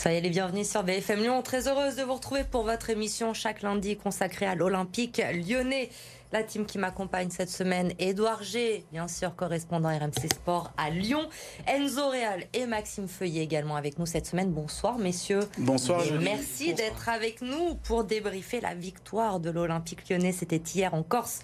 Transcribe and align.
Soyez 0.00 0.22
les 0.22 0.30
bienvenus 0.30 0.66
sur 0.66 0.82
BFM 0.82 1.20
Lyon. 1.20 1.42
Très 1.42 1.68
heureuse 1.68 1.96
de 1.96 2.02
vous 2.02 2.14
retrouver 2.14 2.42
pour 2.42 2.62
votre 2.62 2.88
émission 2.88 3.34
chaque 3.34 3.60
lundi 3.60 3.98
consacrée 3.98 4.46
à 4.46 4.54
l'Olympique 4.54 5.20
lyonnais. 5.46 5.90
La 6.32 6.44
team 6.44 6.64
qui 6.64 6.78
m'accompagne 6.78 7.28
cette 7.30 7.50
semaine, 7.50 7.92
Édouard 7.98 8.44
G, 8.44 8.84
bien 8.92 9.08
sûr, 9.08 9.34
correspondant 9.34 9.88
RMC 9.88 10.32
Sport 10.32 10.72
à 10.76 10.88
Lyon. 10.88 11.28
Enzo 11.66 12.08
Réal 12.08 12.44
et 12.52 12.66
Maxime 12.66 13.08
Feuillet 13.08 13.42
également 13.42 13.74
avec 13.74 13.98
nous 13.98 14.06
cette 14.06 14.26
semaine. 14.26 14.52
Bonsoir, 14.52 14.98
messieurs. 14.98 15.40
Bonsoir. 15.58 16.04
Et 16.06 16.12
merci 16.18 16.72
d'être 16.72 17.08
avec 17.08 17.42
nous 17.42 17.74
pour 17.82 18.04
débriefer 18.04 18.60
la 18.60 18.76
victoire 18.76 19.40
de 19.40 19.50
l'Olympique 19.50 20.08
lyonnais. 20.08 20.30
C'était 20.30 20.62
hier 20.72 20.94
en 20.94 21.02
Corse 21.02 21.40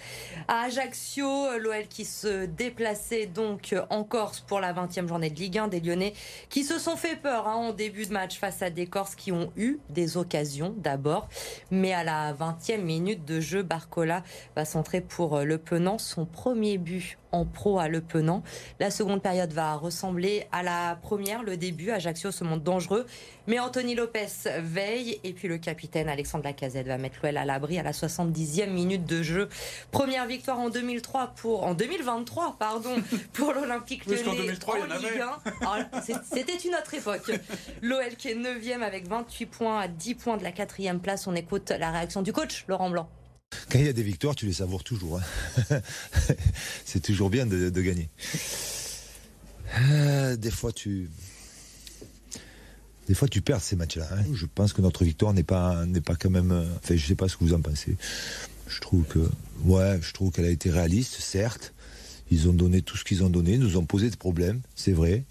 à 0.46 0.66
Ajaccio. 0.66 1.26
L'OL 1.58 1.88
qui 1.88 2.04
se 2.04 2.46
déplaçait 2.46 3.26
donc 3.26 3.74
en 3.90 4.04
Corse 4.04 4.38
pour 4.38 4.60
la 4.60 4.72
20e 4.72 5.08
journée 5.08 5.30
de 5.30 5.38
Ligue 5.40 5.58
1 5.58 5.66
des 5.66 5.80
Lyonnais 5.80 6.12
qui 6.48 6.62
se 6.62 6.78
sont 6.78 6.96
fait 6.96 7.16
peur 7.16 7.48
hein, 7.48 7.56
en 7.56 7.72
début 7.72 8.06
de 8.06 8.12
match 8.12 8.38
face 8.38 8.62
à 8.62 8.70
des 8.70 8.86
Corses 8.86 9.16
qui 9.16 9.32
ont 9.32 9.50
eu 9.56 9.80
des 9.90 10.16
occasions 10.16 10.72
d'abord. 10.76 11.28
Mais 11.72 11.92
à 11.92 12.04
la 12.04 12.32
20e 12.32 12.82
minute 12.82 13.24
de 13.24 13.40
jeu, 13.40 13.64
Barcola 13.64 14.22
va 14.54 14.64
centrer 14.76 15.00
pour 15.00 15.40
Le 15.40 15.56
Penant 15.56 15.96
son 15.96 16.26
premier 16.26 16.76
but 16.76 17.16
en 17.32 17.46
pro 17.46 17.78
à 17.78 17.88
Le 17.88 18.02
Penant. 18.02 18.42
La 18.78 18.90
seconde 18.90 19.22
période 19.22 19.50
va 19.54 19.74
ressembler 19.74 20.46
à 20.52 20.62
la 20.62 20.98
première, 21.00 21.42
le 21.42 21.56
début. 21.56 21.90
Ajaccio 21.90 22.30
se 22.30 22.44
montre 22.44 22.62
dangereux, 22.62 23.06
mais 23.46 23.58
Anthony 23.58 23.94
Lopez 23.94 24.26
veille 24.60 25.18
et 25.24 25.32
puis 25.32 25.48
le 25.48 25.56
capitaine 25.56 26.10
Alexandre 26.10 26.44
Lacazette 26.44 26.88
va 26.88 26.98
mettre 26.98 27.20
l'OL 27.22 27.38
à 27.38 27.46
l'abri 27.46 27.78
à 27.78 27.82
la 27.82 27.92
70e 27.92 28.68
minute 28.68 29.06
de 29.06 29.22
jeu. 29.22 29.48
Première 29.92 30.26
victoire 30.26 30.58
en 30.58 30.68
2003 30.68 31.28
pour 31.36 31.64
en 31.64 31.72
2023 31.72 32.56
pardon 32.58 32.96
pour 33.32 33.54
l'Olympique 33.54 34.04
Lyonnais 34.04 34.28
en 34.28 34.34
2003 34.34 34.74
en 34.74 34.84
Ligue 34.84 35.22
1. 35.46 35.52
Ah, 35.64 35.90
c'était 36.22 36.58
une 36.68 36.74
autre 36.74 36.92
époque. 36.92 37.30
L'OL 37.80 38.14
qui 38.18 38.28
est 38.28 38.34
9e 38.34 38.82
avec 38.82 39.08
28 39.08 39.46
points 39.46 39.80
à 39.80 39.88
10 39.88 40.14
points 40.16 40.36
de 40.36 40.44
la 40.44 40.52
quatrième 40.52 41.00
place. 41.00 41.26
On 41.26 41.34
écoute 41.34 41.70
la 41.70 41.90
réaction 41.90 42.20
du 42.20 42.34
coach 42.34 42.66
Laurent 42.68 42.90
Blanc. 42.90 43.08
Quand 43.70 43.78
il 43.78 43.86
y 43.86 43.88
a 43.88 43.92
des 43.92 44.02
victoires, 44.02 44.34
tu 44.34 44.46
les 44.46 44.52
savoures 44.52 44.84
toujours. 44.84 45.20
Hein. 45.20 45.80
c'est 46.84 47.00
toujours 47.00 47.30
bien 47.30 47.46
de, 47.46 47.80
gagner. 47.80 48.08
Euh, 49.78 50.36
des 50.36 50.50
fois, 50.50 50.72
tu. 50.72 51.10
Des 53.08 53.14
fois, 53.14 53.28
tu 53.28 53.40
perds 53.40 53.62
ces 53.62 53.76
matchs-là. 53.76 54.08
Hein. 54.12 54.24
Je 54.32 54.46
pense 54.46 54.72
que 54.72 54.82
notre 54.82 55.04
victoire 55.04 55.32
n'est 55.32 55.44
pas, 55.44 55.86
n'est 55.86 56.00
pas 56.00 56.16
quand 56.16 56.30
même. 56.30 56.52
Euh, 56.52 56.64
enfin, 56.82 56.96
je 56.96 57.06
sais 57.06 57.14
pas 57.14 57.28
ce 57.28 57.36
que 57.36 57.44
vous 57.44 57.54
en 57.54 57.60
pensez. 57.60 57.96
Je 58.68 58.80
trouve 58.80 59.04
que, 59.04 59.28
ouais, 59.64 59.98
je 60.02 60.12
trouve 60.12 60.32
qu'elle 60.32 60.46
a 60.46 60.50
été 60.50 60.70
réaliste, 60.70 61.20
certes. 61.20 61.72
Ils 62.30 62.48
ont 62.48 62.52
donné 62.52 62.82
tout 62.82 62.96
ce 62.96 63.04
qu'ils 63.04 63.22
ont 63.22 63.30
donné, 63.30 63.56
nous 63.58 63.76
ont 63.76 63.84
posé 63.84 64.10
des 64.10 64.16
problèmes, 64.16 64.60
c'est 64.74 64.92
vrai. 64.92 65.24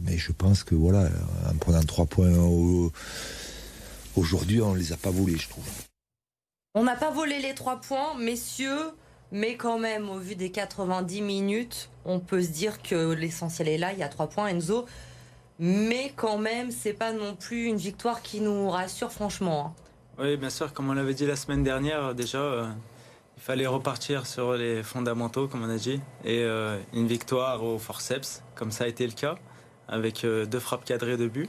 Mais 0.00 0.18
je 0.18 0.32
pense 0.32 0.62
que 0.62 0.74
voilà, 0.74 1.08
en 1.48 1.54
prenant 1.54 1.82
trois 1.82 2.04
points 2.04 2.30
aujourd'hui, 4.14 4.60
on 4.60 4.74
ne 4.74 4.78
les 4.78 4.92
a 4.92 4.98
pas 4.98 5.10
volés, 5.10 5.38
je 5.38 5.48
trouve. 5.48 5.64
On 6.78 6.82
n'a 6.82 6.94
pas 6.94 7.10
volé 7.10 7.38
les 7.38 7.54
trois 7.54 7.80
points, 7.80 8.14
messieurs, 8.18 8.90
mais 9.32 9.56
quand 9.56 9.78
même, 9.78 10.10
au 10.10 10.18
vu 10.18 10.36
des 10.36 10.50
90 10.50 11.22
minutes, 11.22 11.88
on 12.04 12.20
peut 12.20 12.42
se 12.42 12.50
dire 12.50 12.82
que 12.82 13.14
l'essentiel 13.14 13.68
est 13.68 13.78
là. 13.78 13.94
Il 13.94 13.98
y 13.98 14.02
a 14.02 14.10
trois 14.10 14.26
points, 14.26 14.48
Enzo. 14.48 14.84
Mais 15.58 16.12
quand 16.16 16.36
même, 16.36 16.70
c'est 16.70 16.92
pas 16.92 17.12
non 17.12 17.34
plus 17.34 17.64
une 17.64 17.78
victoire 17.78 18.20
qui 18.20 18.42
nous 18.42 18.68
rassure, 18.68 19.10
franchement. 19.10 19.74
Hein. 20.18 20.22
Oui, 20.22 20.36
bien 20.36 20.50
sûr, 20.50 20.74
comme 20.74 20.90
on 20.90 20.92
l'avait 20.92 21.14
dit 21.14 21.24
la 21.24 21.36
semaine 21.36 21.62
dernière, 21.62 22.14
déjà, 22.14 22.40
euh, 22.40 22.66
il 23.38 23.42
fallait 23.42 23.66
repartir 23.66 24.26
sur 24.26 24.52
les 24.52 24.82
fondamentaux, 24.82 25.48
comme 25.48 25.64
on 25.64 25.70
a 25.70 25.78
dit, 25.78 26.02
et 26.24 26.42
euh, 26.42 26.78
une 26.92 27.06
victoire 27.06 27.64
au 27.64 27.78
forceps, 27.78 28.42
comme 28.54 28.70
ça 28.70 28.84
a 28.84 28.86
été 28.86 29.06
le 29.06 29.14
cas, 29.14 29.36
avec 29.88 30.26
euh, 30.26 30.44
deux 30.44 30.60
frappes 30.60 30.84
cadrées 30.84 31.16
de 31.16 31.26
but. 31.26 31.48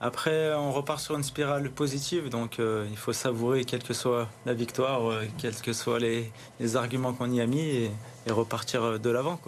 Après, 0.00 0.54
on 0.54 0.70
repart 0.70 1.00
sur 1.00 1.16
une 1.16 1.24
spirale 1.24 1.70
positive, 1.70 2.28
donc 2.28 2.60
euh, 2.60 2.86
il 2.88 2.96
faut 2.96 3.12
savourer 3.12 3.64
quelle 3.64 3.82
que 3.82 3.94
soit 3.94 4.28
la 4.46 4.54
victoire, 4.54 5.10
euh, 5.10 5.24
quels 5.38 5.56
que 5.56 5.72
soient 5.72 5.98
les, 5.98 6.30
arguments 6.76 7.12
qu'on 7.12 7.32
y 7.32 7.40
a 7.40 7.46
mis 7.46 7.60
et, 7.60 7.90
repartir 8.30 8.84
euh, 8.84 8.98
de 8.98 9.10
l'avant. 9.10 9.40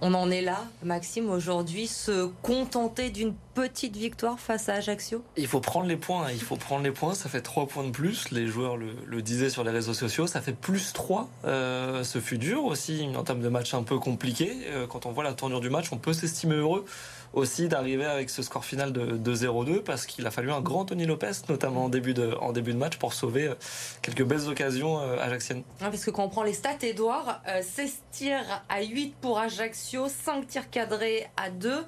On 0.00 0.12
en 0.14 0.32
est 0.32 0.42
là, 0.42 0.64
Maxime, 0.82 1.30
aujourd'hui, 1.30 1.86
se 1.86 2.28
contenter 2.42 3.10
d'une 3.10 3.34
petite 3.54 3.96
victoire 3.96 4.40
face 4.40 4.68
à 4.68 4.74
Ajaccio? 4.74 5.22
Il 5.36 5.46
faut 5.46 5.60
prendre 5.60 5.86
les 5.86 5.96
points, 5.96 6.26
il 6.32 6.40
faut 6.40 6.56
prendre 6.56 6.82
les 6.82 6.90
points, 6.90 7.14
ça 7.14 7.28
fait 7.28 7.40
3 7.40 7.68
points 7.68 7.84
de 7.84 7.90
plus, 7.90 8.32
les 8.32 8.48
joueurs 8.48 8.76
le, 8.76 9.22
disaient 9.22 9.48
sur 9.48 9.62
les 9.62 9.70
réseaux 9.70 9.94
sociaux, 9.94 10.26
ça 10.26 10.40
fait 10.40 10.52
plus 10.52 10.92
3, 10.92 11.28
ce 11.44 12.18
fut 12.20 12.38
dur 12.38 12.64
aussi, 12.64 13.02
une 13.02 13.16
entame 13.16 13.40
de 13.40 13.48
match 13.48 13.72
un 13.72 13.84
peu 13.84 13.98
compliquée, 13.98 14.52
quand 14.90 15.06
on 15.06 15.12
voit 15.12 15.24
la 15.24 15.32
tournure 15.32 15.60
du 15.60 15.70
match, 15.70 15.86
on 15.92 15.96
peut 15.96 16.12
s'estimer 16.12 16.56
heureux 16.56 16.84
aussi 17.34 17.68
d'arriver 17.68 18.06
avec 18.06 18.30
ce 18.30 18.42
score 18.42 18.64
final 18.64 18.92
de, 18.92 19.34
0-2 19.34 19.82
parce 19.82 20.06
qu'il 20.06 20.26
a 20.26 20.30
fallu 20.30 20.52
un 20.52 20.60
grand 20.60 20.84
Tony 20.84 21.06
Lopez, 21.06 21.32
notamment 21.48 21.84
en 21.84 21.88
début 21.88 22.14
de, 22.14 22.34
en 22.40 22.52
début 22.52 22.72
de 22.72 22.78
match, 22.78 22.96
pour 22.96 23.12
sauver 23.12 23.48
euh, 23.48 23.54
quelques 24.02 24.22
belles 24.22 24.48
occasions 24.48 25.00
euh, 25.00 25.18
ajaxiennes. 25.18 25.62
parce 25.78 26.04
que 26.04 26.10
quand 26.10 26.24
on 26.24 26.28
prend 26.28 26.44
les 26.44 26.52
stats, 26.52 26.78
Edouard, 26.82 27.42
16 27.62 27.90
euh, 27.90 27.92
tirs 28.12 28.62
à 28.68 28.82
8 28.82 29.14
pour 29.20 29.38
Ajaccio, 29.38 30.08
5 30.08 30.46
tirs 30.46 30.70
cadrés 30.70 31.26
à 31.36 31.50
2. 31.50 31.84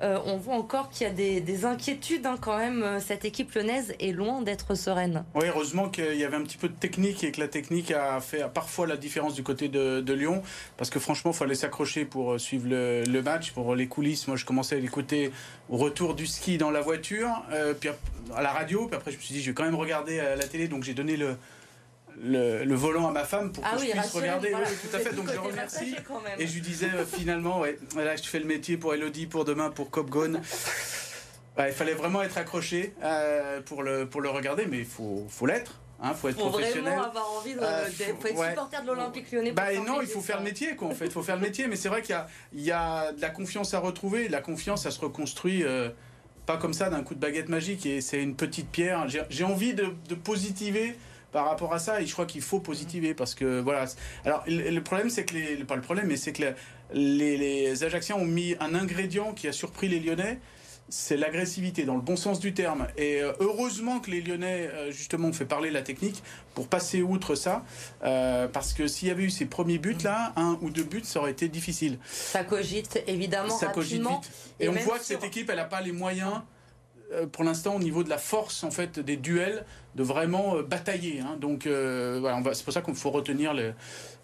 Euh, 0.00 0.18
on 0.26 0.36
voit 0.36 0.54
encore 0.54 0.90
qu'il 0.90 1.06
y 1.08 1.10
a 1.10 1.12
des, 1.12 1.64
inquiétudes 1.64 2.24
hein, 2.24 2.36
quand 2.40 2.56
même. 2.56 2.82
Euh, 2.82 3.00
cette 3.00 3.24
équipe 3.24 3.52
lyonnaise 3.52 3.94
est 3.98 4.12
loin 4.12 4.42
d'être 4.42 4.76
sereine. 4.76 5.24
Oui, 5.34 5.46
heureusement 5.48 5.88
qu'il 5.88 6.14
y 6.14 6.24
avait 6.24 6.36
un 6.36 6.42
petit 6.42 6.56
peu 6.56 6.68
de 6.68 6.74
technique 6.74 7.24
et 7.24 7.32
que 7.32 7.40
la 7.40 7.48
technique 7.48 7.90
a 7.90 8.20
fait 8.20 8.44
parfois 8.52 8.86
la 8.86 8.96
différence 8.96 9.34
du 9.34 9.42
côté 9.42 9.68
de, 9.68 10.12
Lyon. 10.12 10.42
Parce 10.76 10.90
que 10.90 10.98
franchement, 10.98 11.32
il 11.32 11.36
fallait 11.36 11.54
s'accrocher 11.54 12.04
pour 12.04 12.32
euh, 12.32 12.38
suivre 12.38 12.68
le, 12.68 13.22
match, 13.22 13.50
pour 13.52 13.74
les 13.74 13.88
coulisses. 13.88 14.28
Moi, 14.28 14.36
je 14.36 14.44
commençais 14.44 14.76
à 14.76 14.78
l'écouter 14.78 15.32
au 15.68 15.76
retour 15.76 16.14
du 16.14 16.26
ski 16.26 16.58
dans 16.58 16.70
la 16.70 16.80
voiture, 16.80 17.42
puis 17.80 17.90
à 18.34 18.42
la 18.42 18.50
radio. 18.50 18.86
Puis 18.86 18.96
après, 18.96 19.10
je 19.10 19.16
me 19.16 19.22
suis 19.22 19.34
dit, 19.34 19.42
je 19.42 19.50
vais 19.50 19.54
quand 19.54 19.64
même 19.64 19.74
regarder 19.74 20.16
la 20.16 20.44
télé. 20.44 20.68
Donc 20.68 20.84
j'ai 20.84 20.94
donné 20.94 21.16
le, 21.16 21.36
le, 22.22 22.74
volant 22.74 23.08
à 23.08 23.12
ma 23.12 23.24
femme 23.24 23.52
pour 23.52 23.64
ah 23.66 23.76
que 23.76 23.84
je 23.84 23.90
puisse 23.90 24.12
regarder. 24.12 24.54
oui, 24.54 24.88
tout 24.90 24.96
à 24.96 25.00
fait. 25.00 25.14
Donc 25.14 25.30
je 25.32 25.38
remercie. 25.38 25.94
Et 26.38 26.46
je 26.46 26.54
lui 26.54 26.60
disais 26.60 26.90
euh, 26.94 27.04
finalement, 27.04 27.60
ouais, 27.60 27.78
là 27.96 28.16
je 28.16 28.22
fais 28.22 28.38
le 28.38 28.46
métier 28.46 28.76
pour 28.76 28.94
Elodie, 28.94 29.26
pour 29.26 29.44
demain, 29.44 29.70
pour 29.70 29.90
Copgone. 29.90 30.40
il 31.58 31.72
fallait 31.72 31.94
vraiment 31.94 32.22
être 32.22 32.38
accroché 32.38 32.94
euh, 33.02 33.60
pour, 33.62 33.82
le, 33.82 34.06
pour 34.06 34.20
le 34.20 34.28
regarder, 34.30 34.66
mais 34.66 34.78
il 34.78 34.86
faut, 34.86 35.26
faut 35.28 35.46
l'être. 35.46 35.80
Hein, 36.00 36.14
faut 36.14 36.28
être 36.28 36.38
faut 36.38 36.50
professionnel. 36.50 36.84
Vraiment 36.84 37.08
avoir 37.08 37.32
envie 37.32 37.54
de, 37.54 37.60
euh, 37.60 37.86
faut 38.20 38.28
être 38.28 38.48
supporter 38.50 38.82
de 38.82 38.86
l'Olympique 38.86 39.32
Lyonnais. 39.32 39.50
Bah, 39.50 39.74
non, 39.84 40.00
il 40.00 40.06
faut 40.06 40.20
faire 40.20 40.38
le 40.38 40.44
métier, 40.44 40.76
quoi. 40.76 40.88
En 40.88 40.94
fait, 40.94 41.10
faut 41.10 41.22
faire 41.22 41.34
le 41.34 41.42
métier. 41.42 41.66
Mais 41.66 41.74
c'est 41.74 41.88
vrai 41.88 42.02
qu'il 42.02 42.16
y, 42.54 42.66
y 42.66 42.70
a, 42.70 43.12
de 43.12 43.20
la 43.20 43.30
confiance 43.30 43.74
à 43.74 43.80
retrouver. 43.80 44.28
La 44.28 44.40
confiance, 44.40 44.84
ça 44.84 44.92
se 44.92 45.00
reconstruit. 45.00 45.64
pas 46.46 46.56
comme 46.56 46.72
ça 46.72 46.88
d'un 46.88 47.02
coup 47.02 47.14
de 47.14 47.20
baguette 47.20 47.48
magique 47.48 47.84
et 47.84 48.00
c'est 48.00 48.22
une 48.22 48.36
petite 48.36 48.70
pierre. 48.70 49.08
J'ai 49.28 49.44
envie 49.44 49.74
de, 49.74 49.88
de 50.08 50.14
positiver 50.14 50.96
par 51.32 51.46
rapport 51.46 51.72
à 51.74 51.78
ça 51.78 52.00
et 52.00 52.06
je 52.06 52.12
crois 52.12 52.26
qu'il 52.26 52.42
faut 52.42 52.60
positiver 52.60 53.14
parce 53.14 53.34
que 53.34 53.60
voilà 53.60 53.84
alors 54.24 54.44
le 54.46 54.80
problème 54.80 55.10
c'est 55.10 55.24
que 55.24 55.34
les 55.34 55.56
pas 55.64 55.76
le 55.76 55.82
problème 55.82 56.06
mais 56.06 56.16
c'est 56.16 56.32
que 56.32 56.42
les, 56.94 57.36
les, 57.36 57.84
Ajacciens 57.84 58.16
ont 58.16 58.24
mis 58.24 58.56
un 58.60 58.74
ingrédient 58.74 59.32
qui 59.34 59.46
a 59.46 59.52
surpris 59.52 59.88
les 59.88 60.00
Lyonnais 60.00 60.40
c'est 60.88 61.16
l'agressivité 61.16 61.84
dans 61.84 61.96
le 61.96 62.00
bon 62.00 62.16
sens 62.16 62.40
du 62.40 62.54
terme. 62.54 62.86
Et 62.96 63.20
euh, 63.20 63.32
heureusement 63.40 64.00
que 64.00 64.10
les 64.10 64.20
Lyonnais 64.20 64.68
euh, 64.72 64.90
justement 64.90 65.28
ont 65.28 65.32
fait 65.32 65.44
parler 65.44 65.70
la 65.70 65.82
technique 65.82 66.22
pour 66.54 66.68
passer 66.68 67.02
outre 67.02 67.34
ça 67.34 67.64
euh, 68.04 68.48
parce 68.48 68.72
que 68.72 68.86
s'il 68.86 69.08
y 69.08 69.10
avait 69.10 69.24
eu 69.24 69.30
ces 69.30 69.46
premiers 69.46 69.78
buts 69.78 69.96
là 70.02 70.32
un 70.36 70.58
ou 70.62 70.70
deux 70.70 70.84
buts 70.84 71.02
ça 71.04 71.20
aurait 71.20 71.32
été 71.32 71.48
difficile. 71.48 71.98
Ça 72.10 72.44
cogite 72.44 73.02
évidemment 73.06 73.56
ça 73.56 73.66
cogite 73.66 74.00
vite. 74.00 74.30
Et, 74.60 74.68
on 74.68 74.72
voit 74.72 74.98
que 74.98 75.04
cette 75.04 75.24
équipe 75.24 75.50
elle 75.50 75.56
n'a 75.56 75.64
pas 75.64 75.80
les 75.80 75.92
moyens 75.92 76.40
pour 77.32 77.44
l'instant 77.44 77.76
au 77.76 77.78
niveau 77.78 78.04
de 78.04 78.10
la 78.10 78.18
force 78.18 78.64
en 78.64 78.70
fait 78.70 78.98
des 78.98 79.16
duels 79.16 79.64
de 79.98 80.02
vraiment 80.02 80.56
euh, 80.56 80.62
batailler. 80.62 81.20
Hein. 81.20 81.36
Donc 81.38 81.66
euh, 81.66 82.18
voilà, 82.20 82.40
c'est 82.54 82.64
pour 82.64 82.72
ça 82.72 82.80
qu'il 82.80 82.94
faut 82.94 83.10
retenir 83.10 83.52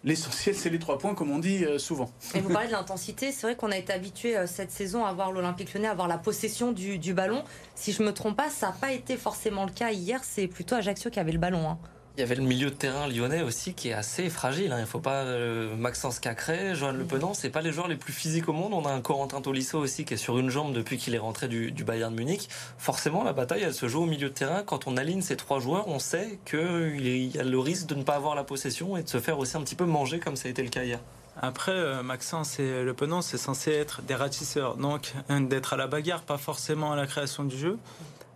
l'essentiel, 0.04 0.54
c'est 0.54 0.70
les 0.70 0.78
trois 0.78 0.98
points, 0.98 1.14
comme 1.14 1.30
on 1.30 1.38
dit 1.38 1.64
euh, 1.64 1.78
souvent. 1.78 2.10
Et 2.34 2.40
vous 2.40 2.48
parlez 2.48 2.68
de 2.68 2.72
l'intensité, 2.80 3.32
c'est 3.32 3.46
vrai 3.46 3.56
qu'on 3.56 3.72
a 3.72 3.76
été 3.76 3.92
habitué 3.92 4.36
cette 4.46 4.70
saison 4.70 5.04
à 5.04 5.12
voir 5.12 5.32
l'Olympique 5.32 5.74
Lyonnais 5.74 5.88
avoir 5.88 6.08
la 6.08 6.18
possession 6.18 6.72
du, 6.72 7.14
ballon. 7.14 7.42
Si 7.74 7.92
je 7.92 8.02
me 8.02 8.12
trompe 8.12 8.36
pas, 8.36 8.48
ça 8.48 8.68
n'a 8.68 8.72
pas 8.72 8.92
été 8.92 9.16
forcément 9.16 9.66
le 9.66 9.72
cas 9.72 9.90
hier. 9.90 10.20
C'est 10.22 10.46
plutôt 10.46 10.76
Ajaccio 10.76 11.10
qui 11.10 11.20
avait 11.20 11.32
le 11.32 11.38
ballon. 11.38 11.68
Hein. 11.68 11.78
Il 12.16 12.20
y 12.20 12.22
avait 12.22 12.36
le 12.36 12.44
milieu 12.44 12.70
de 12.70 12.74
terrain 12.76 13.08
lyonnais 13.08 13.42
aussi 13.42 13.74
qui 13.74 13.88
est 13.88 13.92
assez 13.92 14.30
fragile. 14.30 14.70
Hein. 14.70 14.78
Il 14.78 14.82
ne 14.82 14.86
faut 14.86 15.00
pas 15.00 15.24
euh, 15.24 15.74
Maxence 15.74 16.20
Cacré, 16.20 16.76
Johan 16.76 16.92
Le 16.92 17.02
Penant, 17.02 17.34
c'est 17.34 17.50
pas 17.50 17.60
les 17.60 17.72
joueurs 17.72 17.88
les 17.88 17.96
plus 17.96 18.12
physiques 18.12 18.48
au 18.48 18.52
monde. 18.52 18.72
On 18.72 18.86
a 18.86 18.92
un 18.92 19.00
Corentin 19.00 19.40
Tolisso 19.40 19.80
aussi 19.80 20.04
qui 20.04 20.14
est 20.14 20.16
sur 20.16 20.38
une 20.38 20.48
jambe 20.48 20.72
depuis 20.72 20.96
qu'il 20.96 21.16
est 21.16 21.18
rentré 21.18 21.48
du, 21.48 21.72
du, 21.72 21.82
Bayern 21.82 22.12
de 22.14 22.16
Munich. 22.16 22.48
Forcément, 22.78 23.24
la 23.24 23.32
bataille, 23.32 23.62
elle 23.62 23.74
se 23.74 23.88
joue 23.88 24.02
au 24.02 24.06
milieu 24.06 24.28
de 24.28 24.34
terrain. 24.34 24.62
Quand 24.62 24.86
on 24.86 24.96
aligne 24.96 25.22
ces 25.22 25.36
trois 25.36 25.58
joueurs, 25.58 25.88
on 25.88 25.98
sait 25.98 26.38
qu'il 26.44 27.34
y 27.34 27.36
a 27.36 27.42
le 27.42 27.58
risque 27.58 27.86
de 27.86 27.96
ne 27.96 28.04
pas 28.04 28.14
avoir 28.14 28.36
la 28.36 28.44
possession 28.44 28.96
et 28.96 29.02
de 29.02 29.08
se 29.08 29.18
faire 29.18 29.40
aussi 29.40 29.56
un 29.56 29.62
petit 29.62 29.74
peu 29.74 29.84
manger 29.84 30.20
comme 30.20 30.36
ça 30.36 30.46
a 30.46 30.52
été 30.52 30.62
le 30.62 30.68
cas 30.68 30.84
hier. 30.84 31.00
Après, 31.42 31.72
euh, 31.72 32.04
Maxence 32.04 32.60
et 32.60 32.84
Le 32.84 32.94
Penant, 32.94 33.22
c'est 33.22 33.38
censé 33.38 33.72
être 33.72 34.02
des 34.02 34.14
ratisseurs, 34.14 34.76
donc 34.76 35.12
d'être 35.28 35.72
à 35.72 35.76
la 35.76 35.88
bagarre, 35.88 36.22
pas 36.22 36.38
forcément 36.38 36.92
à 36.92 36.96
la 36.96 37.08
création 37.08 37.42
du 37.42 37.58
jeu. 37.58 37.76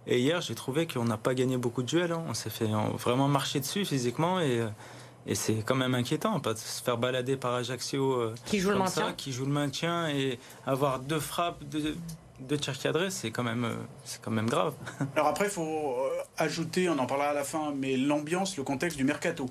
Et 0.09 0.21
hier, 0.21 0.41
j'ai 0.41 0.55
trouvé 0.55 0.87
qu'on 0.87 1.05
n'a 1.05 1.19
pas 1.19 1.35
gagné 1.35 1.59
beaucoup 1.59 1.83
de 1.83 1.87
duels. 1.87 2.13
Hein. 2.13 2.25
On 2.29 2.35
s'est 2.35 2.51
fait 2.51 2.69
vraiment 2.95 3.29
marcher 3.29 3.61
dessus 3.61 3.85
physiquement 3.85 4.41
et, 4.41 4.67
et 5.27 5.35
c'est 5.35 5.57
quand 5.57 5.75
même 5.75 5.95
inquiétant, 5.95 6.41
pas 6.41 6.55
de 6.55 6.59
se 6.59 6.83
faire 6.83 6.97
balader 6.97 7.37
par 7.37 7.55
Ajaccio 7.55 8.13
euh, 8.13 8.35
qui 8.47 8.59
joue 8.59 8.71
le 8.71 8.79
maintien, 8.79 9.13
qui 9.13 9.33
joue 9.33 9.45
le 9.45 9.53
maintien 9.53 10.09
et 10.09 10.39
avoir 10.67 11.01
deux 11.01 11.21
frappes, 11.21 11.63
deux 12.41 12.57
tirs 12.57 12.79
cadrés, 12.79 13.11
c'est 13.11 13.31
quand 13.31 13.43
même, 13.43 13.69
c'est 14.05 14.23
quand 14.23 14.31
même 14.31 14.49
grave. 14.49 14.75
Alors 15.15 15.29
après, 15.29 15.45
il 15.45 15.51
faut 15.51 15.97
ajouter, 16.39 16.89
on 16.89 16.99
en 16.99 17.07
parlera 17.07 17.31
à 17.31 17.35
la 17.35 17.45
fin, 17.45 17.73
mais 17.77 17.97
l'ambiance, 17.99 18.57
le 18.57 18.63
contexte 18.63 18.97
du 18.97 19.05
mercato. 19.05 19.47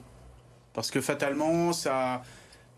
Parce 0.74 0.90
que 0.90 1.02
fatalement, 1.02 1.74
ça, 1.74 2.24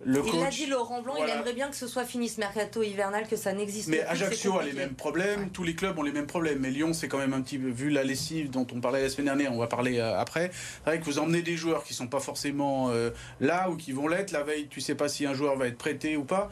le 0.06 0.22
il 0.26 0.40
l'a 0.40 0.50
dit 0.50 0.66
Laurent 0.66 1.02
Blanc, 1.02 1.16
il 1.18 1.30
aimerait 1.30 1.54
bien 1.54 1.70
que 1.70 1.76
ce 1.76 1.88
soit 1.88 2.06
fini 2.06 2.30
ce 2.30 2.40
mercato 2.40 2.82
hivernal, 2.82 3.28
que 3.28 3.36
ça 3.36 3.52
n'existe 3.52 3.90
pas. 3.90 3.98
Mais 3.98 4.04
Ajaccio 4.04 4.58
a 4.58 4.64
les 4.64 4.72
mêmes 4.72 4.94
problèmes, 4.94 5.50
tous 5.50 5.64
les 5.64 5.76
clubs 5.76 5.98
ont 5.98 6.04
les 6.04 6.12
mêmes 6.12 6.28
problèmes. 6.28 6.60
Mais 6.60 6.70
Lyon, 6.70 6.94
c'est 6.94 7.10
quand 7.10 7.18
même 7.18 7.34
un 7.34 7.42
petit 7.42 7.58
peu, 7.58 7.70
vu 7.70 7.90
la 7.90 8.04
lessive 8.04 8.50
dont 8.50 8.66
on 8.74 8.80
parlait 8.80 9.02
la 9.02 9.10
semaine 9.10 9.26
dernière, 9.26 9.54
on 9.54 9.60
va 9.60 9.68
parler 9.68 10.00
euh, 10.00 10.18
après. 10.18 10.52
C'est 10.54 10.90
vrai 10.92 11.00
que 11.00 11.06
vous 11.06 11.20
emmenez 11.20 11.42
des 11.42 11.58
joueurs 11.58 11.84
qui 11.84 11.94
sont 11.94 12.08
pas 12.08 12.22
forcément 12.22 12.90
euh, 12.92 13.10
là 13.42 13.70
ou 13.70 13.76
qui 13.76 13.92
vont 13.92 14.08
l'être. 14.08 14.32
La 14.32 14.44
veille, 14.44 14.68
tu 14.70 14.80
sais 14.80 14.96
pas 14.96 15.10
si 15.10 15.26
un 15.26 15.34
joueur 15.34 15.58
va 15.58 15.68
être 15.68 15.78
prêté 15.78 16.16
ou 16.16 16.24
pas. 16.24 16.50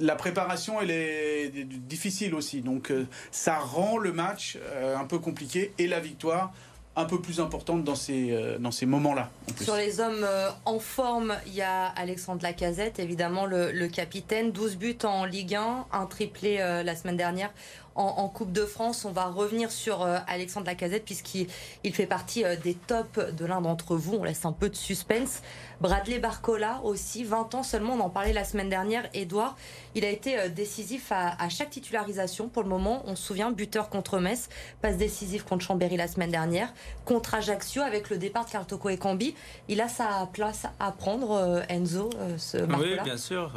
La 0.00 0.16
préparation, 0.16 0.80
elle 0.80 0.90
est 0.90 1.50
difficile 1.64 2.34
aussi. 2.34 2.60
Donc 2.60 2.90
euh, 2.90 3.06
ça 3.30 3.58
rend 3.58 3.96
le 3.96 4.12
match 4.12 4.58
un 4.96 5.04
peu 5.04 5.18
compliqué 5.18 5.72
et 5.78 5.86
la 5.86 6.00
victoire 6.00 6.52
un 6.96 7.04
peu 7.06 7.20
plus 7.20 7.40
importante 7.40 7.82
dans 7.84 7.94
ces, 7.94 8.30
euh, 8.30 8.58
dans 8.58 8.70
ces 8.70 8.86
moments-là. 8.86 9.30
Sur 9.60 9.74
les 9.76 10.00
hommes 10.00 10.22
euh, 10.22 10.50
en 10.64 10.78
forme, 10.78 11.34
il 11.46 11.54
y 11.54 11.62
a 11.62 11.86
Alexandre 11.86 12.42
Lacazette, 12.42 12.98
évidemment 12.98 13.46
le, 13.46 13.72
le, 13.72 13.88
capitaine, 13.88 14.52
12 14.52 14.76
buts 14.76 14.98
en 15.02 15.24
Ligue 15.24 15.56
1, 15.56 15.86
un 15.92 16.06
triplé 16.06 16.58
euh, 16.60 16.82
la 16.82 16.94
semaine 16.94 17.16
dernière 17.16 17.50
en, 17.94 18.28
Coupe 18.28 18.52
de 18.52 18.64
France. 18.64 19.04
On 19.04 19.12
va 19.12 19.26
revenir 19.26 19.70
sur 19.70 20.02
euh, 20.02 20.18
Alexandre 20.26 20.66
Lacazette 20.66 21.04
puisqu'il 21.04 21.46
il 21.84 21.94
fait 21.94 22.06
partie 22.06 22.44
euh, 22.44 22.56
des 22.56 22.74
tops 22.74 23.18
de 23.18 23.44
l'un 23.44 23.60
d'entre 23.60 23.96
vous. 23.96 24.14
On 24.14 24.24
laisse 24.24 24.44
un 24.44 24.52
peu 24.52 24.68
de 24.68 24.74
suspense. 24.74 25.42
Bradley 25.80 26.18
Barcola 26.18 26.80
aussi, 26.82 27.24
20 27.24 27.54
ans 27.54 27.62
seulement, 27.62 27.94
on 27.94 28.00
en 28.00 28.10
parlait 28.10 28.32
la 28.32 28.44
semaine 28.44 28.68
dernière. 28.68 29.08
Edouard, 29.14 29.56
il 29.94 30.04
a 30.04 30.10
été 30.10 30.38
euh, 30.38 30.48
décisif 30.48 31.12
à, 31.12 31.48
chaque 31.48 31.70
titularisation. 31.70 32.48
Pour 32.48 32.62
le 32.62 32.68
moment, 32.68 33.02
on 33.06 33.16
se 33.16 33.24
souvient, 33.24 33.50
buteur 33.50 33.88
contre 33.88 34.18
Metz, 34.18 34.48
passe 34.80 34.96
décisif 34.96 35.44
contre 35.44 35.64
Chambéry 35.64 35.96
la 35.96 36.08
semaine 36.08 36.30
dernière, 36.30 36.72
contre 37.04 37.34
Ajaccio 37.34 37.82
avec 37.82 38.10
le 38.10 38.18
départ 38.18 38.46
de 38.46 38.50
Cartoko 38.50 38.88
et 38.88 38.96
Cambi. 38.96 39.34
Il 39.68 39.80
a 39.80 39.88
sa 39.88 40.28
place 40.32 40.66
à 40.80 40.90
prendre, 40.92 41.62
Enzo, 41.68 42.10
ce 42.38 42.58
Oui, 42.58 42.96
bien 43.04 43.16
sûr. 43.16 43.52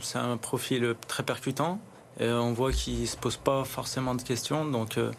c'est 0.00 0.18
un 0.18 0.36
profil 0.36 0.94
très 1.08 1.22
percutant. 1.22 1.78
Et 2.20 2.28
on 2.28 2.52
voit 2.52 2.72
qu'il 2.72 3.00
ne 3.00 3.06
se 3.06 3.16
pose 3.16 3.36
pas 3.36 3.64
forcément 3.64 4.14
de 4.14 4.22
questions. 4.22 4.64
Donc, 4.64 4.98
euh, 4.98 5.10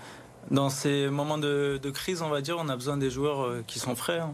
dans 0.52 0.70
ces 0.70 1.10
moments 1.10 1.38
de, 1.38 1.80
crise, 1.94 2.22
on 2.22 2.30
va 2.30 2.42
dire, 2.42 2.58
on 2.60 2.70
a 2.70 2.76
besoin 2.76 2.98
des 2.98 3.10
joueurs 3.10 3.44
euh, 3.44 3.64
qui 3.68 3.80
sont 3.80 3.96
frais. 3.96 4.20
Hein. 4.20 4.34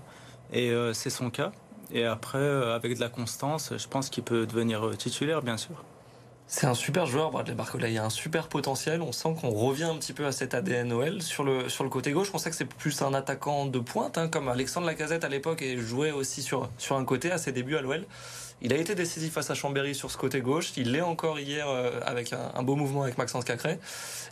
Et 0.53 0.71
euh, 0.71 0.93
c'est 0.93 1.09
son 1.09 1.29
cas. 1.29 1.51
Et 1.93 2.05
après, 2.05 2.39
avec 2.39 2.95
de 2.95 3.01
la 3.01 3.09
constance, 3.09 3.73
je 3.77 3.87
pense 3.87 4.09
qu'il 4.09 4.23
peut 4.23 4.45
devenir 4.45 4.91
titulaire, 4.97 5.41
bien 5.41 5.57
sûr. 5.57 5.83
C'est 6.53 6.67
un 6.67 6.73
super 6.73 7.05
joueur, 7.05 7.31
Bradley 7.31 7.55
Barcola. 7.55 7.87
Il 7.87 7.93
y 7.93 7.97
a 7.97 8.03
un 8.03 8.09
super 8.09 8.49
potentiel. 8.49 9.01
On 9.01 9.13
sent 9.13 9.35
qu'on 9.39 9.51
revient 9.51 9.85
un 9.85 9.95
petit 9.95 10.11
peu 10.11 10.25
à 10.25 10.33
cet 10.33 10.53
ADN 10.53 10.91
OL. 10.91 11.21
Sur 11.21 11.45
le, 11.45 11.69
sur 11.69 11.85
le 11.85 11.89
côté 11.89 12.11
gauche, 12.11 12.29
on 12.33 12.37
sait 12.37 12.49
que 12.49 12.57
c'est 12.57 12.65
plus 12.65 13.01
un 13.01 13.13
attaquant 13.13 13.65
de 13.67 13.79
pointe, 13.79 14.17
hein, 14.17 14.27
comme 14.27 14.49
Alexandre 14.49 14.85
Lacazette 14.85 15.23
à 15.23 15.29
l'époque 15.29 15.61
et 15.61 15.77
jouait 15.77 16.11
aussi 16.11 16.41
sur, 16.41 16.69
sur 16.77 16.97
un 16.97 17.05
côté 17.05 17.31
à 17.31 17.37
ses 17.37 17.53
débuts 17.53 17.77
à 17.77 17.81
l'OL. 17.81 18.05
Il 18.63 18.73
a 18.73 18.77
été 18.77 18.93
décisif 18.93 19.33
face 19.33 19.49
à 19.49 19.55
Chambéry 19.55 19.95
sur 19.95 20.11
ce 20.11 20.17
côté 20.17 20.41
gauche. 20.41 20.73
Il 20.77 20.91
l'est 20.91 21.01
encore 21.01 21.39
hier 21.39 21.67
euh, 21.67 21.99
avec 22.05 22.31
un, 22.31 22.61
beau 22.61 22.75
mouvement 22.75 23.01
avec 23.01 23.17
Maxence 23.17 23.43
Cacré. 23.43 23.79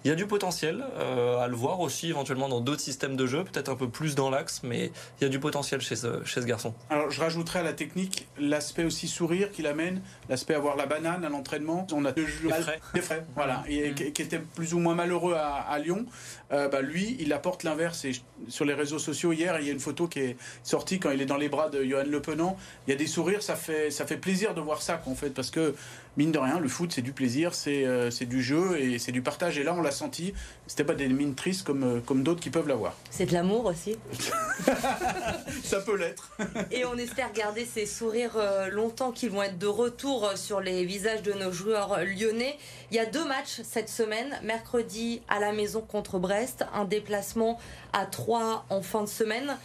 Il 0.06 0.08
y 0.08 0.12
a 0.12 0.16
du 0.16 0.28
potentiel 0.28 0.84
euh, 0.98 1.40
à 1.40 1.48
le 1.48 1.56
voir 1.56 1.80
aussi 1.80 2.10
éventuellement 2.10 2.48
dans 2.48 2.62
d'autres 2.62 2.82
systèmes 2.82 3.16
de 3.16 3.26
jeu, 3.26 3.44
peut-être 3.44 3.70
un 3.70 3.76
peu 3.76 3.90
plus 3.90 4.14
dans 4.14 4.30
l'axe, 4.30 4.62
mais 4.64 4.92
il 5.20 5.24
y 5.24 5.26
a 5.26 5.30
du 5.30 5.40
potentiel 5.40 5.82
chez 5.82 5.96
ce, 5.96 6.24
chez 6.26 6.42
ce 6.42 6.46
garçon. 6.46 6.76
Alors 6.92 7.10
je 7.10 7.20
rajouterais 7.20 7.60
à 7.60 7.64
la 7.64 7.74
technique 7.74 8.28
l'aspect 8.40 8.84
aussi 8.84 9.08
sourire 9.08 9.52
qu'il 9.52 9.66
amène, 9.66 10.02
l'aspect 10.30 10.54
avoir 10.54 10.76
la 10.76 10.86
banane 10.86 11.26
à 11.26 11.30
l'entraînement. 11.30 11.88
On 11.92 12.06
a 12.06 12.12
deux 12.12 12.28
jeux 12.28 12.50
des 12.94 13.02
frais, 13.02 13.26
voilà, 13.34 13.64
et, 13.68 13.92
mm. 13.92 13.96
qui, 13.96 14.22
était 14.22 14.40
plus 14.40 14.76
ou 14.76 14.80
moins 14.80 14.94
malheureux 14.94 15.36
à, 15.36 15.80
Lyon. 15.80 16.06
Euh, 16.52 16.68
bah, 16.68 16.82
lui, 16.82 17.18
il 17.20 17.34
apporte 17.34 17.64
l'inverse. 17.64 18.06
Et 18.06 18.12
sur 18.48 18.66
les 18.66 18.74
réseaux 18.74 19.00
sociaux 19.00 19.34
hier, 19.34 19.58
il 19.60 19.66
y 19.66 19.70
a 19.70 19.74
une 19.74 19.80
photo 19.80 20.08
qui 20.08 20.20
est 20.20 20.38
sortie 20.64 21.00
quand 21.00 21.10
il 21.10 21.22
est 21.22 21.26
dans 21.26 21.38
les 21.38 21.50
bras 21.50 21.70
de 21.70 21.84
Johan 21.84 22.04
Le 22.08 22.22
Penant. 22.22 22.58
Il 22.88 22.92
y 22.92 22.94
a 22.94 22.98
des 22.98 23.08
sourires, 23.08 23.42
ça 23.42 23.56
fait 23.56 23.90
ça 23.90 24.06
fait 24.06 24.19
plaisir 24.20 24.54
de 24.54 24.62
voir 24.62 24.82
ça, 24.82 24.96
qu'en 24.96 25.16
fait, 25.16 25.30
parce 25.30 25.52
que 25.52 25.74
mine 26.18 26.32
de 26.32 26.40
rien, 26.40 26.60
le 26.60 26.68
foot, 26.68 26.92
c'est 26.94 27.02
du 27.02 27.14
plaisir, 27.14 27.54
c'est 27.56 27.86
euh, 27.86 28.10
du 28.22 28.44
jeu 28.44 28.80
et 28.80 29.00
c'est 29.00 29.12
du 29.12 29.22
partage. 29.22 29.58
Et 29.58 29.64
là, 29.64 29.74
on 29.74 29.82
l'a 29.82 29.92
senti, 29.92 30.34
c'était 30.68 30.84
pas 30.84 30.94
des 30.94 31.08
mines 31.08 31.36
tristes 31.36 31.66
comme, 31.66 31.84
euh, 31.84 32.00
comme 32.02 32.24
d'autres 32.24 32.42
qui 32.42 32.50
peuvent 32.50 32.68
l'avoir. 32.68 32.96
C'est 33.10 33.26
de 33.26 33.34
l'amour 33.34 33.66
aussi. 33.66 33.98
ça 35.64 35.80
peut 35.80 35.96
l'être. 35.96 36.38
et 36.72 36.84
on 36.86 36.98
espère 36.98 37.32
garder 37.32 37.66
ces 37.66 37.86
sourires 37.86 38.36
euh, 38.36 38.70
longtemps, 38.70 39.12
qu'ils 39.12 39.32
vont 39.32 39.44
être 39.44 39.58
de 39.58 39.68
retour 39.68 40.32
sur 40.36 40.60
les 40.60 40.84
visages 40.84 41.24
de 41.24 41.34
nos 41.34 41.52
joueurs 41.52 42.00
lyonnais. 42.04 42.58
Il 42.92 42.98
y 42.98 43.00
a 43.00 43.06
deux 43.06 43.26
matchs 43.26 43.62
cette 43.64 43.90
semaine. 43.90 44.40
Mercredi 44.44 45.22
à 45.30 45.40
la 45.40 45.54
maison 45.54 45.82
contre 45.82 46.20
Brest, 46.20 46.66
un 46.74 46.86
déplacement 46.86 47.60
à 47.94 48.06
Troyes 48.06 48.66
en 48.70 48.82
fin 48.82 49.04
de 49.04 49.10
semaine. 49.10 49.58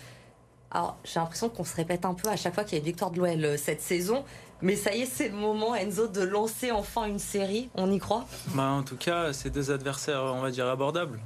Alors, 0.75 0.97
j'ai 1.05 1.21
l'impression 1.21 1.49
qu'on 1.49 1.63
se 1.63 1.77
répète 1.77 2.05
un 2.05 2.15
peu 2.15 2.29
à 2.29 2.35
chaque 2.35 2.53
fois 2.53 2.65
qu'il 2.65 2.73
y 2.73 2.77
a 2.77 2.79
une 2.81 2.85
victoire 2.85 3.13
de 3.13 3.19
l'OL 3.19 3.45
euh, 3.45 3.57
cette 3.57 3.81
saison. 3.81 4.25
Mais 4.61 4.75
ça 4.75 4.93
y 4.93 5.03
est, 5.03 5.07
c'est 5.07 5.29
le 5.29 5.37
moment, 5.37 5.77
Enzo, 5.77 6.09
de 6.09 6.23
lancer 6.23 6.73
enfin 6.73 7.05
une 7.05 7.21
série. 7.21 7.71
On 7.75 7.93
y 7.93 7.99
croit? 8.01 8.25
Bah, 8.55 8.71
En 8.71 8.83
tout 8.83 8.97
cas, 8.97 9.33
c'est 9.33 9.51
deux 9.51 9.71
adversaires, 9.71 10.23
on 10.25 10.41
va 10.41 10.51
dire, 10.51 10.67
abordables. 10.67 11.21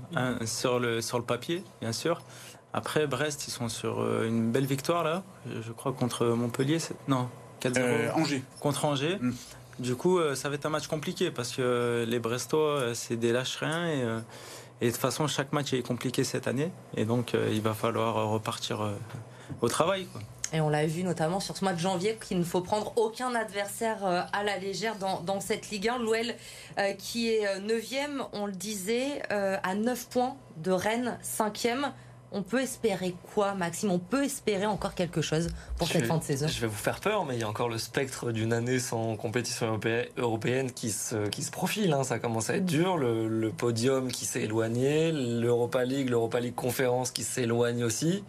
sur, 0.45 0.79
le, 0.79 1.00
sur 1.00 1.19
le 1.19 1.25
papier, 1.25 1.65
bien 1.81 1.93
sûr. 1.93 2.21
Après, 2.75 3.06
Brest, 3.06 3.49
ils 3.49 3.50
sont 3.50 3.71
sur 3.71 4.00
euh, 4.03 4.29
une 4.29 4.53
belle 4.53 4.67
victoire, 4.67 5.03
là. 5.03 5.23
Je 5.47 5.73
crois 5.73 5.93
contre 5.93 6.27
Montpellier. 6.27 6.79
Non, 7.06 7.29
4-0. 7.62 7.79
Euh, 7.79 8.12
Angers. 8.12 8.43
Contre 8.61 8.85
Angers. 8.85 9.17
Mm. 9.19 9.33
Du 9.79 9.95
coup, 9.95 10.19
ça 10.35 10.49
va 10.49 10.56
être 10.56 10.67
un 10.67 10.71
match 10.71 10.89
compliqué 10.89 11.31
parce 11.31 11.53
que 11.53 12.05
les 12.06 12.19
Brestois, 12.19 12.95
c'est 12.95 13.17
des 13.17 13.33
lâches-rien. 13.33 13.87
Et, 13.87 14.00
et, 14.81 14.87
de 14.87 14.91
toute 14.91 15.00
façon, 15.00 15.29
chaque 15.29 15.53
match 15.53 15.73
est 15.73 15.83
compliqué 15.83 16.25
cette 16.25 16.49
année. 16.49 16.73
Et 16.97 17.05
donc, 17.05 17.37
il 17.53 17.62
va 17.62 17.75
falloir 17.75 18.29
repartir 18.29 18.91
au 19.61 19.69
travail. 19.69 20.06
Et 20.53 20.61
on 20.61 20.69
l'a 20.69 20.87
vu 20.87 21.03
notamment 21.03 21.41
sur 21.41 21.56
ce 21.56 21.65
mois 21.65 21.75
de 21.75 21.79
janvier 21.79 22.19
qu'il 22.27 22.39
ne 22.39 22.45
faut 22.45 22.61
prendre 22.61 22.93
aucun 22.97 23.35
adversaire 23.35 24.05
euh, 24.05 24.23
à 24.33 24.43
la 24.43 24.56
légère 24.59 24.97
dans, 24.97 25.41
cette 25.41 25.71
Ligue 25.71 25.89
1. 25.89 25.99
L'OL 25.99 26.35
euh, 26.79 26.93
qui 26.95 27.31
est 27.31 27.45
9e, 27.61 28.21
euh, 28.21 28.23
on 28.33 28.47
le 28.47 28.53
disait, 28.53 29.23
à 29.31 29.75
9 29.75 30.09
points 30.09 30.37
de 30.56 30.71
Rennes, 30.71 31.19
5e. 31.23 31.93
On 32.31 32.43
peut 32.43 32.61
espérer 32.61 33.15
quoi, 33.35 33.55
Maxime? 33.55 33.91
On 33.91 33.99
peut 33.99 34.25
espérer 34.25 34.67
encore 34.67 34.95
quelque 34.95 35.23
chose 35.23 35.49
pour 35.79 35.89
cette 35.89 36.05
fin 36.05 36.19
de 36.19 36.23
saison? 36.23 36.47
Je 36.47 36.61
vais 36.61 36.67
vous 36.67 36.77
faire 36.77 37.00
peur, 37.00 37.25
mais 37.25 37.37
il 37.37 37.41
y 37.41 37.43
a 37.43 37.49
encore 37.49 37.71
le 37.71 37.79
spectre 37.79 38.33
d'une 38.33 38.53
année 38.53 38.79
sans 38.79 39.17
compétition 39.17 39.81
européenne 40.19 40.73
qui 40.73 40.90
se, 40.90 41.28
qui 41.28 41.43
se 41.43 41.50
profile. 41.50 41.90
Hein. 41.95 42.05
Ça 42.05 42.19
commence 42.19 42.50
à 42.50 42.57
être 42.57 42.67
dur. 42.67 42.99
Le, 42.99 43.28
le 43.28 43.49
podium 43.49 44.12
qui 44.12 44.26
s'est 44.26 44.43
éloigné, 44.43 45.11
l'Europa 45.11 45.87
League, 45.87 46.11
l'Europa 46.11 46.38
League 46.38 46.55
Conférence 46.55 47.11
qui 47.12 47.25
s'éloigne 47.25 47.83
aussi. 47.83 48.23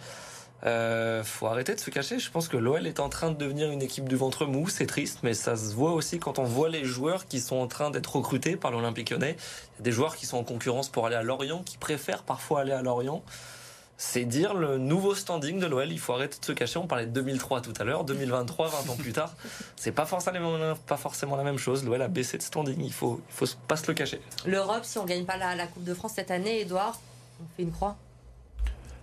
Euh, 0.66 1.24
faut 1.24 1.48
arrêter 1.48 1.74
de 1.74 1.80
se 1.80 1.89
cacher. 1.89 2.20
Je 2.20 2.30
pense 2.30 2.48
que 2.48 2.58
l'OL 2.58 2.86
est 2.86 3.00
en 3.00 3.10
train 3.10 3.32
de 3.32 3.38
devenir 3.38 3.72
une 3.72 3.82
équipe 3.82 4.10
du 4.10 4.16
ventre 4.16 4.46
mou. 4.46 4.68
C'est 4.68 4.86
triste, 4.86 5.20
mais 5.24 5.34
ça 5.34 5.56
se 5.56 5.74
voit 5.74 5.94
aussi 5.94 6.20
quand 6.20 6.39
on 6.39 6.44
voit 6.44 6.70
les 6.70 6.84
joueurs 6.84 7.28
qui 7.28 7.39
sont 7.39 7.58
en 7.58 7.68
train 7.68 7.92
d'être 7.92 8.16
recrutés 8.16 8.58
par 8.58 8.72
l'Olympique 8.72 9.10
lyonnais. 9.10 9.38
Il 9.38 9.80
y 9.80 9.82
a 9.82 9.84
des 9.84 9.92
joueurs 9.92 10.16
qui 10.16 10.25
sont 10.25 10.38
en 10.38 10.44
concurrence 10.44 10.89
pour 10.89 11.06
aller 11.06 11.16
à 11.16 11.24
Lorient, 11.24 11.63
qui 11.63 11.78
préfèrent 11.78 12.24
parfois 12.24 12.62
aller 12.62 12.74
à 12.74 12.82
Lorient. 12.82 13.24
C'est 14.01 14.24
dire 14.24 14.54
le 14.54 14.78
nouveau 14.78 15.13
standing 15.13 15.60
de 15.60 15.66
l'OL. 15.66 15.92
Il 15.92 16.00
faut 16.00 16.13
arrêter 16.13 16.39
de 16.39 16.46
se 16.46 16.54
cacher. 16.54 16.80
On 16.80 16.88
parlait 16.88 17.06
de 17.06 17.12
2003 17.12 17.62
tout 17.62 17.74
à 17.80 17.84
l'heure, 17.84 18.06
2023, 18.06 18.70
20 18.70 18.89
ans 18.92 18.96
plus 18.96 19.12
tard. 19.12 19.34
C'est 19.75 19.92
pas 19.92 20.06
forcément, 20.06 20.58
pas 20.88 20.98
forcément 20.98 21.36
la 21.36 21.44
même 21.44 21.58
chose. 21.58 21.86
L'OL 21.86 22.01
a 22.01 22.08
baissé 22.08 22.38
de 22.38 22.44
standing. 22.44 22.82
Il 22.82 22.94
faut, 22.94 23.22
faut 23.30 23.46
pas 23.68 23.75
se 23.75 23.88
le 23.88 23.94
cacher. 23.94 24.22
L'Europe, 24.46 24.84
si 24.84 24.98
on 24.98 25.06
gagne 25.06 25.25
pas 25.25 25.38
la 25.38 25.68
Coupe 25.68 25.84
de 25.84 25.94
France 25.94 26.13
cette 26.16 26.32
année, 26.32 26.62
Edouard, 26.62 27.00
on 27.42 27.46
fait 27.56 27.63
une 27.63 27.72
croix 27.72 27.98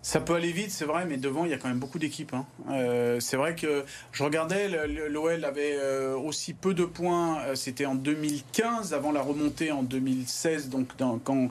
ça 0.06 0.20
peut 0.20 0.34
aller 0.34 0.52
vite, 0.52 0.70
c'est 0.70 0.84
vrai, 0.84 1.04
mais 1.04 1.16
devant, 1.16 1.46
il 1.46 1.50
y 1.50 1.54
a 1.54 1.58
quand 1.58 1.66
même 1.66 1.80
beaucoup 1.80 1.98
d'équipes. 1.98 2.32
Hein. 2.32 2.46
Euh, 2.70 3.18
c'est 3.18 3.36
vrai 3.36 3.56
que 3.56 3.84
je 4.12 4.22
regardais, 4.22 4.68
l'OL 5.08 5.44
avait 5.44 5.74
euh, 5.74 6.14
aussi 6.14 6.54
peu 6.54 6.74
de 6.74 6.84
points, 6.84 7.40
euh, 7.40 7.56
c'était 7.56 7.86
en 7.86 7.96
2015, 7.96 8.94
avant 8.94 9.10
la 9.10 9.20
remontée 9.20 9.72
en 9.72 9.82
2016, 9.82 10.68
donc 10.68 10.90
quand 11.24 11.50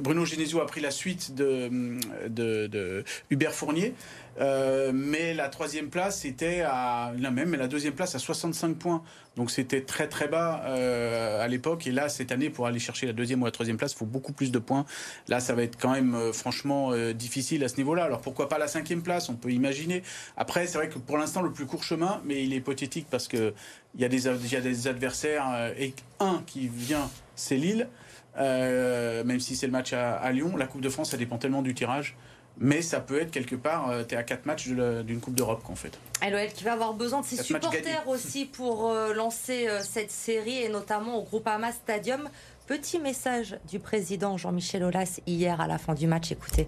Bruno 0.00 0.24
Genesio 0.24 0.60
a 0.60 0.66
pris 0.66 0.80
la 0.80 0.90
suite 0.90 1.36
de, 1.36 3.04
Hubert 3.30 3.54
Fournier. 3.54 3.94
Euh, 4.38 4.92
mais 4.94 5.34
la 5.34 5.48
troisième 5.48 5.88
place 5.88 6.24
était 6.24 6.60
à 6.60 7.12
la 7.18 7.30
même, 7.30 7.50
mais 7.50 7.56
la 7.56 7.68
deuxième 7.68 7.94
place 7.94 8.14
à 8.14 8.18
65 8.18 8.76
points. 8.76 9.02
Donc 9.36 9.50
c'était 9.50 9.82
très 9.82 10.08
très 10.08 10.28
bas 10.28 10.62
euh, 10.66 11.42
à 11.42 11.48
l'époque. 11.48 11.86
Et 11.86 11.92
là, 11.92 12.08
cette 12.08 12.32
année, 12.32 12.50
pour 12.50 12.66
aller 12.66 12.78
chercher 12.78 13.06
la 13.06 13.12
deuxième 13.12 13.42
ou 13.42 13.44
la 13.44 13.50
troisième 13.50 13.76
place, 13.76 13.92
il 13.92 13.96
faut 13.96 14.06
beaucoup 14.06 14.32
plus 14.32 14.50
de 14.50 14.58
points. 14.58 14.84
Là, 15.28 15.40
ça 15.40 15.54
va 15.54 15.62
être 15.62 15.78
quand 15.78 15.92
même 15.92 16.14
euh, 16.14 16.32
franchement 16.32 16.92
difficile 17.12 17.64
à 17.64 17.68
ce 17.68 17.76
niveau-là. 17.76 18.04
Alors 18.04 18.20
pourquoi 18.20 18.48
pas 18.48 18.58
la 18.58 18.68
cinquième 18.68 19.02
place? 19.02 19.28
On 19.28 19.34
peut 19.34 19.50
imaginer. 19.50 20.02
Après, 20.36 20.66
c'est 20.66 20.78
vrai 20.78 20.88
que 20.88 20.98
pour 20.98 21.18
l'instant, 21.18 21.42
le 21.42 21.52
plus 21.52 21.66
court 21.66 21.82
chemin, 21.82 22.20
mais 22.24 22.44
il 22.44 22.52
est 22.52 22.56
hypothétique 22.56 23.06
parce 23.10 23.28
que 23.28 23.54
il 23.94 24.00
y 24.00 24.04
a 24.04 24.08
des, 24.08 24.86
adversaires 24.88 25.72
et 25.78 25.94
un 26.20 26.42
qui 26.46 26.68
vient, 26.68 27.10
c'est 27.34 27.56
Lille. 27.56 27.88
même 28.36 29.40
si 29.40 29.56
c'est 29.56 29.66
le 29.66 29.72
match 29.72 29.94
à 29.94 30.30
Lyon, 30.32 30.56
la 30.56 30.66
Coupe 30.66 30.82
de 30.82 30.90
France, 30.90 31.12
ça 31.12 31.16
dépend 31.16 31.38
tellement 31.38 31.62
du 31.62 31.74
tirage. 31.74 32.16
Mais 32.58 32.80
ça 32.80 33.00
peut 33.00 33.20
être 33.20 33.30
quelque 33.30 33.56
part, 33.56 33.90
euh, 33.90 34.02
tu 34.08 34.14
es 34.14 34.18
à 34.18 34.22
4 34.22 34.46
matchs 34.46 34.68
d'une 34.68 35.20
Coupe 35.20 35.34
d'Europe 35.34 35.62
qu'en 35.62 35.74
fait. 35.74 35.98
LOL 36.22 36.48
qui 36.54 36.64
va 36.64 36.72
avoir 36.72 36.94
besoin 36.94 37.20
de 37.20 37.26
ses 37.26 37.42
supporters 37.42 38.08
aussi 38.08 38.46
pour 38.46 38.90
euh, 38.90 39.12
lancer 39.12 39.68
euh, 39.68 39.82
cette 39.82 40.10
série 40.10 40.62
et 40.62 40.68
notamment 40.68 41.18
au 41.18 41.22
Groupama 41.22 41.72
Stadium. 41.72 42.28
Petit 42.66 42.98
message 42.98 43.58
du 43.70 43.78
président 43.78 44.36
Jean-Michel 44.36 44.82
Aulas 44.84 45.20
hier 45.26 45.60
à 45.60 45.66
la 45.66 45.78
fin 45.78 45.94
du 45.94 46.06
match. 46.06 46.32
Écoutez. 46.32 46.66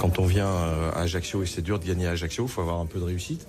Quand 0.00 0.18
on 0.18 0.26
vient 0.26 0.50
à 0.94 1.00
Ajaccio 1.00 1.42
et 1.42 1.46
c'est 1.46 1.62
dur 1.62 1.78
de 1.78 1.86
gagner 1.86 2.06
à 2.06 2.10
Ajaccio, 2.10 2.44
il 2.44 2.50
faut 2.50 2.60
avoir 2.60 2.80
un 2.80 2.86
peu 2.86 2.98
de 2.98 3.04
réussite. 3.04 3.46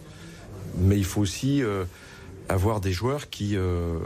Mais 0.77 0.97
il 0.97 1.05
faut 1.05 1.21
aussi 1.21 1.63
euh, 1.63 1.85
avoir 2.49 2.81
des 2.81 2.91
joueurs 2.91 3.29
qui 3.29 3.55
euh, 3.55 3.99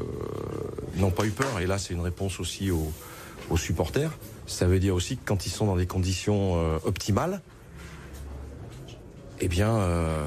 n'ont 0.95 1.11
pas 1.11 1.25
eu 1.25 1.31
peur. 1.31 1.59
Et 1.59 1.67
là, 1.67 1.77
c'est 1.77 1.93
une 1.93 2.01
réponse 2.01 2.39
aussi 2.39 2.71
aux, 2.71 2.91
aux, 3.49 3.57
supporters. 3.57 4.11
Ça 4.47 4.67
veut 4.67 4.79
dire 4.79 4.95
aussi 4.95 5.17
que 5.17 5.21
quand 5.25 5.45
ils 5.45 5.49
sont 5.49 5.65
dans 5.65 5.75
des 5.75 5.87
conditions 5.87 6.57
euh, 6.57 6.77
optimales, 6.83 7.41
eh 9.39 9.47
bien, 9.47 9.75
euh, 9.75 10.23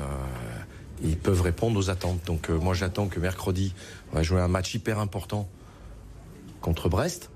ils 1.03 1.17
peuvent 1.17 1.43
répondre 1.43 1.79
aux 1.79 1.91
attentes. 1.91 2.25
Donc 2.27 2.49
moi, 2.49 2.75
j'attends 2.75 3.07
que 3.07 3.21
mercredi, 3.21 3.75
on 4.13 4.17
va 4.17 4.23
jouer 4.23 4.41
un 4.41 4.49
match 4.49 4.75
hyper 4.75 4.99
important 4.99 5.49
contre 6.61 6.89
Brest. 6.89 7.31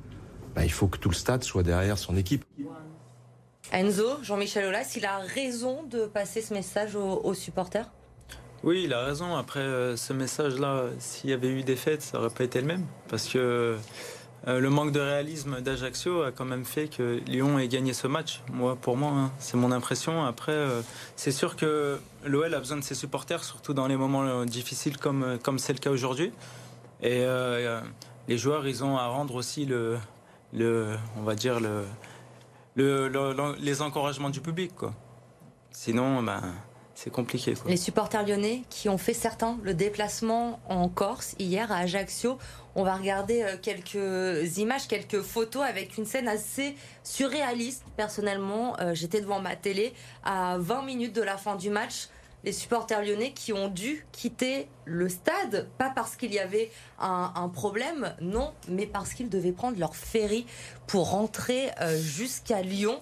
Bah, 0.54 0.64
il 0.64 0.72
faut 0.72 0.86
que 0.86 0.98
tout 0.98 1.08
le 1.08 1.14
stade 1.14 1.44
soit 1.44 1.62
derrière 1.62 1.98
son 1.98 2.16
équipe. 2.16 2.44
Enzo, 3.72 4.22
Jean-Michel 4.22 4.66
Aulas, 4.66 4.92
il 4.96 5.06
a 5.06 5.18
raison 5.18 5.82
de 5.84 6.04
passer 6.04 6.42
ce 6.42 6.52
message 6.52 6.94
aux, 6.94 7.22
aux 7.24 7.32
supporters? 7.32 7.90
Oui, 8.64 8.82
il 8.84 8.92
a 8.92 9.04
raison. 9.04 9.34
Après, 9.34 9.60
euh, 9.60 9.96
ce 9.96 10.12
message-là, 10.12 10.84
s'il 10.98 11.30
y 11.30 11.32
avait 11.32 11.48
eu 11.48 11.62
des 11.62 11.74
fêtes, 11.74 12.02
ça 12.02 12.18
n'aurait 12.18 12.32
pas 12.32 12.44
été 12.44 12.60
le 12.60 12.66
même. 12.66 12.84
Parce 13.08 13.28
que 13.28 13.76
euh, 14.48 14.58
le 14.58 14.70
manque 14.70 14.92
de 14.92 15.00
réalisme 15.00 15.60
d'Ajaccio 15.60 16.22
a 16.22 16.32
quand 16.32 16.44
même 16.44 16.64
fait 16.64 16.88
que 16.88 17.20
Lyon 17.26 17.58
ait 17.58 17.68
gagné 17.68 17.92
ce 17.92 18.06
match. 18.06 18.42
Moi, 18.52 18.76
pour 18.76 18.96
moi, 18.96 19.10
hein, 19.10 19.32
c'est 19.38 19.56
mon 19.56 19.70
impression. 19.70 20.24
Après, 20.24 20.52
euh, 20.52 20.82
c'est 21.16 21.30
sûr 21.30 21.54
que 21.56 21.98
l'OL 22.24 22.52
a 22.52 22.58
besoin 22.58 22.78
de 22.78 22.82
ses 22.82 22.94
supporters, 22.94 23.44
surtout 23.44 23.72
dans 23.72 23.86
les 23.86 23.96
moments 23.96 24.24
euh, 24.24 24.44
difficiles 24.44 24.98
comme 24.98 25.38
comme 25.42 25.58
c'est 25.58 25.72
le 25.72 25.78
cas 25.78 25.90
aujourd'hui. 25.90 26.32
Et 27.02 27.24
les 28.28 28.38
joueurs, 28.38 28.66
ils 28.68 28.84
ont 28.84 28.96
à 28.96 29.08
rendre 29.08 29.34
aussi 29.34 29.66
le, 29.66 29.98
le 30.52 30.94
on 31.18 31.22
va 31.22 31.34
dire 31.34 31.58
le 31.58 31.84
le, 32.76 33.08
le, 33.08 33.32
le, 33.32 33.56
les 33.58 33.82
encouragements 33.82 34.30
du 34.30 34.40
public. 34.40 34.72
Sinon, 35.72 36.22
ben, 36.22 36.40
c'est 36.94 37.10
compliqué. 37.10 37.54
Les 37.66 37.76
supporters 37.76 38.26
lyonnais 38.26 38.62
qui 38.70 38.88
ont 38.88 38.98
fait 38.98 39.14
certains 39.14 39.58
le 39.62 39.74
déplacement 39.74 40.60
en 40.68 40.88
Corse 40.88 41.34
hier 41.38 41.70
à 41.72 41.78
Ajaccio. 41.78 42.38
On 42.74 42.84
va 42.84 42.94
regarder 42.94 43.42
euh, 43.42 43.56
quelques 43.60 44.58
images, 44.58 44.88
quelques 44.88 45.20
photos 45.20 45.62
avec 45.62 45.98
une 45.98 46.06
scène 46.06 46.28
assez 46.28 46.74
surréaliste. 47.02 47.84
Personnellement, 47.96 48.78
euh, 48.80 48.94
j'étais 48.94 49.20
devant 49.20 49.40
ma 49.40 49.56
télé 49.56 49.92
à 50.24 50.56
20 50.58 50.82
minutes 50.82 51.14
de 51.14 51.22
la 51.22 51.36
fin 51.36 51.56
du 51.56 51.70
match 51.70 52.08
les 52.44 52.52
supporters 52.52 53.02
lyonnais 53.02 53.32
qui 53.32 53.52
ont 53.52 53.68
dû 53.68 54.04
quitter 54.12 54.68
le 54.84 55.08
stade, 55.08 55.68
pas 55.78 55.92
parce 55.94 56.16
qu'il 56.16 56.32
y 56.32 56.38
avait 56.38 56.70
un, 56.98 57.32
un, 57.36 57.48
problème, 57.48 58.14
non, 58.20 58.52
mais 58.68 58.86
parce 58.86 59.14
qu'ils 59.14 59.28
devaient 59.28 59.52
prendre 59.52 59.78
leur 59.78 59.94
ferry 59.94 60.46
pour 60.86 61.10
rentrer 61.10 61.70
euh, 61.80 61.96
jusqu'à 61.96 62.62
Lyon. 62.62 63.00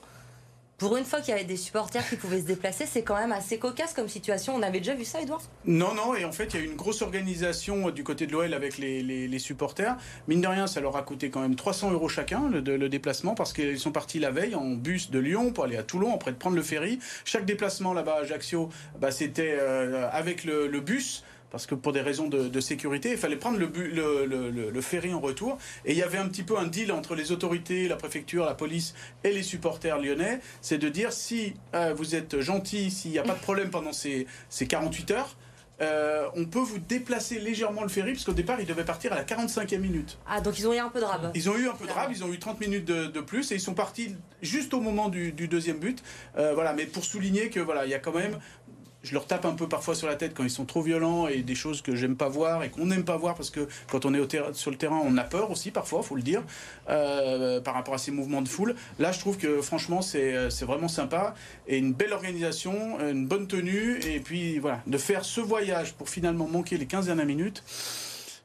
Pour 0.80 0.96
une 0.96 1.04
fois 1.04 1.20
qu'il 1.20 1.32
y 1.32 1.34
avait 1.34 1.44
des 1.44 1.58
supporters 1.58 2.08
qui 2.08 2.16
pouvaient 2.16 2.40
se 2.40 2.46
déplacer, 2.46 2.86
c'est 2.86 3.02
quand 3.02 3.16
même 3.16 3.32
assez 3.32 3.58
cocasse 3.58 3.92
comme 3.92 4.08
situation. 4.08 4.54
On 4.56 4.62
avait 4.62 4.78
déjà 4.78 4.94
vu 4.94 5.04
ça, 5.04 5.20
Edouard? 5.20 5.42
Non, 5.66 5.92
non, 5.92 6.14
et 6.14 6.24
en 6.24 6.32
fait, 6.32 6.54
il 6.54 6.56
y 6.58 6.62
a 6.62 6.64
eu 6.64 6.68
une 6.70 6.76
grosse 6.76 7.02
organisation 7.02 7.90
du 7.90 8.02
côté 8.02 8.26
de 8.26 8.32
l'OL 8.32 8.54
avec 8.54 8.78
les, 8.78 9.02
les, 9.02 9.38
supporters. 9.38 9.98
Mine 10.26 10.40
de 10.40 10.46
rien, 10.46 10.66
ça 10.66 10.80
leur 10.80 10.96
a 10.96 11.02
coûté 11.02 11.28
quand 11.28 11.42
même 11.42 11.54
300 11.54 11.90
euros 11.90 12.08
chacun, 12.08 12.48
le, 12.48 12.88
déplacement, 12.88 13.34
parce 13.34 13.52
qu'ils 13.52 13.78
sont 13.78 13.92
partis 13.92 14.20
la 14.20 14.30
veille 14.30 14.54
en 14.54 14.70
bus 14.70 15.10
de 15.10 15.18
Lyon 15.18 15.52
pour 15.52 15.64
aller 15.64 15.76
à 15.76 15.82
Toulon, 15.82 16.14
après 16.14 16.32
de 16.32 16.38
prendre 16.38 16.56
le 16.56 16.62
ferry. 16.62 16.98
Chaque 17.26 17.44
déplacement 17.44 17.92
là-bas 17.92 18.14
à 18.14 18.20
Ajaccio, 18.22 18.70
bah, 18.98 19.10
c'était 19.10 19.58
euh, 19.60 20.08
avec 20.10 20.44
le 20.44 20.80
bus 20.80 21.24
parce 21.50 21.66
que 21.66 21.74
pour 21.74 21.92
des 21.92 22.00
raisons 22.00 22.28
de, 22.28 22.48
de 22.48 22.60
sécurité, 22.60 23.10
il 23.12 23.18
fallait 23.18 23.36
prendre 23.36 23.58
le, 23.58 23.66
le, 23.66 24.26
le, 24.26 24.70
le, 24.70 24.80
ferry 24.80 25.12
en 25.12 25.20
retour. 25.20 25.58
Et 25.84 25.92
il 25.92 25.98
y 25.98 26.02
avait 26.02 26.18
un 26.18 26.28
petit 26.28 26.42
peu 26.42 26.58
un 26.58 26.66
deal 26.66 26.92
entre 26.92 27.14
les 27.14 27.32
autorités, 27.32 27.88
la 27.88 27.96
préfecture, 27.96 28.44
la 28.44 28.54
police 28.54 28.94
et 29.24 29.32
les 29.32 29.42
supporters 29.42 29.98
lyonnais. 29.98 30.40
C'est 30.60 30.78
de 30.78 30.88
dire 30.88 31.12
si 31.12 31.54
euh, 31.74 31.92
vous 31.96 32.14
êtes 32.14 32.40
gentil, 32.40 32.90
s'il 32.90 33.10
n'y 33.10 33.18
a 33.18 33.22
pas 33.22 33.34
de 33.34 33.40
problème 33.40 33.70
pendant 33.70 33.92
ces, 33.92 34.26
ces 34.48 34.66
48 34.66 35.10
heures, 35.10 35.36
euh, 35.80 36.26
on 36.36 36.44
peut 36.44 36.58
vous 36.58 36.78
déplacer 36.78 37.38
légèrement 37.38 37.82
le 37.82 37.88
ferry, 37.88 38.12
parce 38.12 38.24
qu'au 38.24 38.32
départ, 38.32 38.60
il 38.60 38.66
devait 38.66 38.84
partir 38.84 39.12
à 39.12 39.16
la 39.16 39.24
45e 39.24 39.78
minute. 39.78 40.18
Ah, 40.28 40.40
donc 40.40 40.58
ils 40.58 40.68
ont 40.68 40.74
eu 40.74 40.78
un 40.78 40.90
peu 40.90 41.00
de 41.00 41.06
rab. 41.06 41.30
Ils 41.34 41.48
ont 41.48 41.56
eu 41.56 41.68
un 41.68 41.72
peu 41.72 41.86
de 41.86 41.92
rab, 41.92 42.10
ils 42.12 42.22
ont 42.22 42.32
eu 42.32 42.38
30 42.38 42.60
minutes 42.60 42.84
de, 42.84 43.06
de 43.06 43.20
plus, 43.20 43.50
et 43.50 43.54
ils 43.54 43.60
sont 43.60 43.74
partis 43.74 44.14
juste 44.42 44.74
au 44.74 44.80
moment 44.80 45.08
du, 45.08 45.32
du 45.32 45.48
deuxième 45.48 45.78
but. 45.78 46.02
Euh, 46.36 46.52
voilà, 46.54 46.74
mais 46.74 46.84
pour 46.84 47.04
souligner 47.04 47.48
que 47.48 47.60
voilà, 47.60 47.86
il 47.86 47.90
y 47.90 47.94
a 47.94 47.98
quand 47.98 48.12
même 48.12 48.38
je 49.02 49.14
leur 49.14 49.26
tape 49.26 49.44
un 49.44 49.54
peu 49.54 49.68
parfois 49.68 49.94
sur 49.94 50.06
la 50.06 50.16
tête 50.16 50.34
quand 50.34 50.44
ils 50.44 50.50
sont 50.50 50.64
trop 50.64 50.82
violents 50.82 51.28
et 51.28 51.42
des 51.42 51.54
choses 51.54 51.82
que 51.82 51.96
j'aime 51.96 52.16
pas 52.16 52.28
voir 52.28 52.62
et 52.62 52.70
qu'on 52.70 52.86
n'aime 52.86 53.04
pas 53.04 53.16
voir 53.16 53.34
parce 53.34 53.50
que 53.50 53.68
quand 53.90 54.04
on 54.04 54.14
est 54.14 54.20
au 54.20 54.28
sur 54.52 54.70
le 54.70 54.76
terrain, 54.76 55.00
on 55.04 55.16
a 55.16 55.24
peur 55.24 55.50
aussi 55.50 55.70
parfois, 55.70 56.02
faut 56.02 56.16
le 56.16 56.22
dire, 56.22 56.42
euh, 56.88 57.60
par 57.60 57.74
rapport 57.74 57.94
à 57.94 57.98
ces 57.98 58.10
mouvements 58.10 58.42
de 58.42 58.48
foule. 58.48 58.74
Là, 58.98 59.12
je 59.12 59.18
trouve 59.18 59.36
que 59.38 59.60
franchement, 59.60 60.02
c'est 60.02 60.62
vraiment 60.62 60.88
sympa 60.88 61.34
et 61.66 61.78
une 61.78 61.92
belle 61.92 62.12
organisation, 62.12 63.00
une 63.00 63.26
bonne 63.26 63.46
tenue 63.46 63.98
et 64.06 64.20
puis 64.20 64.58
voilà, 64.58 64.80
de 64.86 64.98
faire 64.98 65.24
ce 65.24 65.40
voyage 65.40 65.94
pour 65.94 66.08
finalement 66.08 66.46
manquer 66.46 66.76
les 66.76 66.86
15 66.86 67.06
dernières 67.06 67.26
minutes 67.26 67.62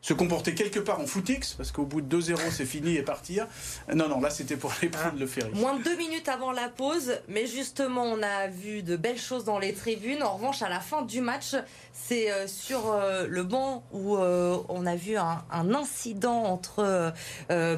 se 0.06 0.14
comporter 0.14 0.54
quelque 0.54 0.78
part 0.78 1.00
en 1.00 1.08
footix, 1.08 1.56
parce 1.56 1.72
qu'au 1.72 1.84
bout 1.84 2.00
de 2.00 2.22
2-0, 2.22 2.38
c'est 2.52 2.68
fini 2.68 2.96
et 2.96 3.02
partir. 3.02 3.48
Non, 3.92 4.08
non, 4.08 4.22
là, 4.22 4.30
c'était 4.30 4.56
pour 4.56 4.72
aller 4.78 4.90
prendre 4.90 5.18
le 5.18 5.26
ferry. 5.26 5.50
Moins 5.56 5.80
de 5.80 5.84
deux 5.84 5.98
minutes 5.98 6.30
avant 6.30 6.52
la 6.52 6.70
pause, 6.70 7.14
mais 7.28 7.48
justement, 7.48 8.04
on 8.04 8.22
a 8.22 8.46
vu 8.46 8.84
de 8.84 8.98
belles 8.98 9.18
choses 9.18 9.46
dans 9.46 9.58
les 9.58 9.74
tribunes. 9.74 10.22
En 10.22 10.36
revanche, 10.36 10.62
à 10.62 10.70
la 10.70 10.80
fin 10.80 11.02
du 11.02 11.22
match, 11.22 11.56
c'est 11.92 12.32
euh, 12.32 12.46
sur 12.46 12.92
euh, 12.92 13.26
le 13.28 13.42
banc 13.42 13.84
où 13.94 14.18
euh, 14.18 14.60
on 14.70 14.86
a 14.86 14.96
vu 14.96 15.18
un, 15.18 15.44
un 15.52 15.74
incident 15.74 16.44
entre 16.44 17.12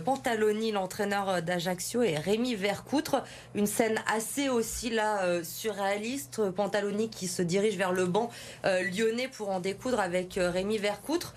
Pantaloni, 0.03 0.73
l'entraîneur 0.73 1.41
d'Ajaccio, 1.41 2.01
et 2.01 2.17
Rémi 2.17 2.55
Vercoutre. 2.55 3.23
Une 3.55 3.67
scène 3.67 4.01
assez 4.13 4.49
aussi 4.49 4.89
là 4.89 5.41
surréaliste. 5.43 6.49
Pantaloni 6.49 7.09
qui 7.09 7.29
se 7.29 7.41
dirige 7.41 7.77
vers 7.77 7.93
le 7.93 8.05
banc 8.05 8.29
lyonnais 8.65 9.29
pour 9.29 9.49
en 9.49 9.61
découdre 9.61 10.01
avec 10.01 10.37
Rémi 10.37 10.77
Vercoutre. 10.77 11.33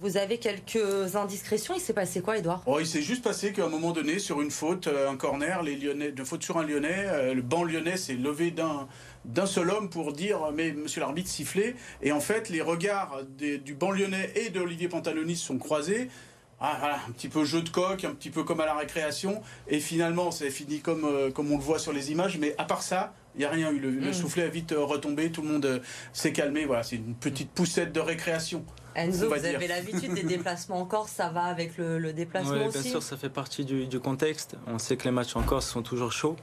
Vous 0.00 0.16
avez 0.16 0.38
quelques 0.38 1.16
indiscrétions. 1.16 1.74
Il 1.74 1.80
s'est 1.80 1.92
passé 1.92 2.20
quoi, 2.20 2.38
Edouard 2.38 2.62
oh, 2.66 2.78
Il 2.78 2.86
s'est 2.86 3.02
juste 3.02 3.24
passé 3.24 3.52
qu'à 3.52 3.64
un 3.64 3.68
moment 3.68 3.90
donné, 3.90 4.20
sur 4.20 4.40
une 4.40 4.52
faute, 4.52 4.88
un 4.88 5.16
corner, 5.16 5.62
les 5.64 5.76
Lyonnais, 5.76 6.12
de 6.12 6.22
faute 6.22 6.44
sur 6.44 6.56
un 6.56 6.64
Lyonnais, 6.64 7.06
euh, 7.08 7.34
le 7.34 7.42
banc 7.42 7.64
lyonnais 7.64 7.96
s'est 7.96 8.14
levé 8.14 8.50
d'un 8.52 8.86
d'un 9.24 9.46
seul 9.46 9.70
homme 9.70 9.90
pour 9.90 10.12
dire 10.12 10.52
mais 10.54 10.72
monsieur 10.72 11.00
l'arbitre 11.00 11.28
sifflait 11.28 11.74
et 12.02 12.12
en 12.12 12.20
fait 12.20 12.48
les 12.48 12.62
regards 12.62 13.18
des, 13.36 13.58
du 13.58 13.74
banc 13.74 13.90
lyonnais 13.90 14.32
et 14.36 14.48
de 14.48 14.60
Olivier 14.60 14.88
Pantaloni 14.88 15.36
se 15.36 15.44
sont 15.44 15.58
croisés 15.58 16.08
ah, 16.60 16.76
voilà, 16.78 17.00
un 17.06 17.12
petit 17.12 17.28
peu 17.28 17.44
jeu 17.44 17.62
de 17.62 17.68
coq, 17.68 18.04
un 18.04 18.14
petit 18.14 18.30
peu 18.30 18.42
comme 18.42 18.60
à 18.60 18.66
la 18.66 18.74
récréation 18.74 19.42
et 19.66 19.80
finalement 19.80 20.30
c'est 20.30 20.50
fini 20.50 20.80
comme, 20.80 21.04
euh, 21.04 21.30
comme 21.30 21.52
on 21.52 21.58
le 21.58 21.62
voit 21.62 21.80
sur 21.80 21.92
les 21.92 22.10
images 22.10 22.38
mais 22.38 22.54
à 22.58 22.64
part 22.64 22.82
ça 22.82 23.12
il 23.38 23.40
n'y 23.40 23.44
a 23.44 23.50
rien 23.50 23.70
eu. 23.70 23.78
Le, 23.78 23.90
mmh. 23.90 24.00
le, 24.00 24.12
soufflet 24.12 24.42
a 24.42 24.48
vite 24.48 24.74
retombé, 24.76 25.30
tout 25.30 25.42
le 25.42 25.48
monde 25.48 25.64
euh, 25.64 25.78
s'est 26.12 26.32
calmé. 26.32 26.64
Voilà, 26.64 26.82
c'est 26.82 26.96
une 26.96 27.14
petite 27.14 27.50
poussette 27.50 27.92
de 27.92 28.00
récréation. 28.00 28.64
Enzo, 28.98 29.28
vous 29.28 29.44
avez 29.44 29.68
l'habitude 29.68 30.14
des 30.14 30.22
déplacements 30.22 30.80
en 30.80 30.84
Corse, 30.84 31.12
ça 31.12 31.28
va 31.28 31.44
avec 31.44 31.76
le, 31.78 31.98
le 31.98 32.12
déplacement 32.12 32.52
ouais, 32.52 32.66
aussi 32.66 32.80
Bien 32.80 32.90
sûr, 32.90 33.02
ça 33.02 33.16
fait 33.16 33.28
partie 33.28 33.64
du, 33.64 33.86
du, 33.86 34.00
contexte. 34.00 34.56
On 34.66 34.78
sait 34.78 34.96
que 34.96 35.04
les 35.04 35.10
matchs 35.10 35.36
en 35.36 35.42
Corse 35.42 35.68
sont 35.68 35.82
toujours 35.82 36.12
chauds. 36.12 36.36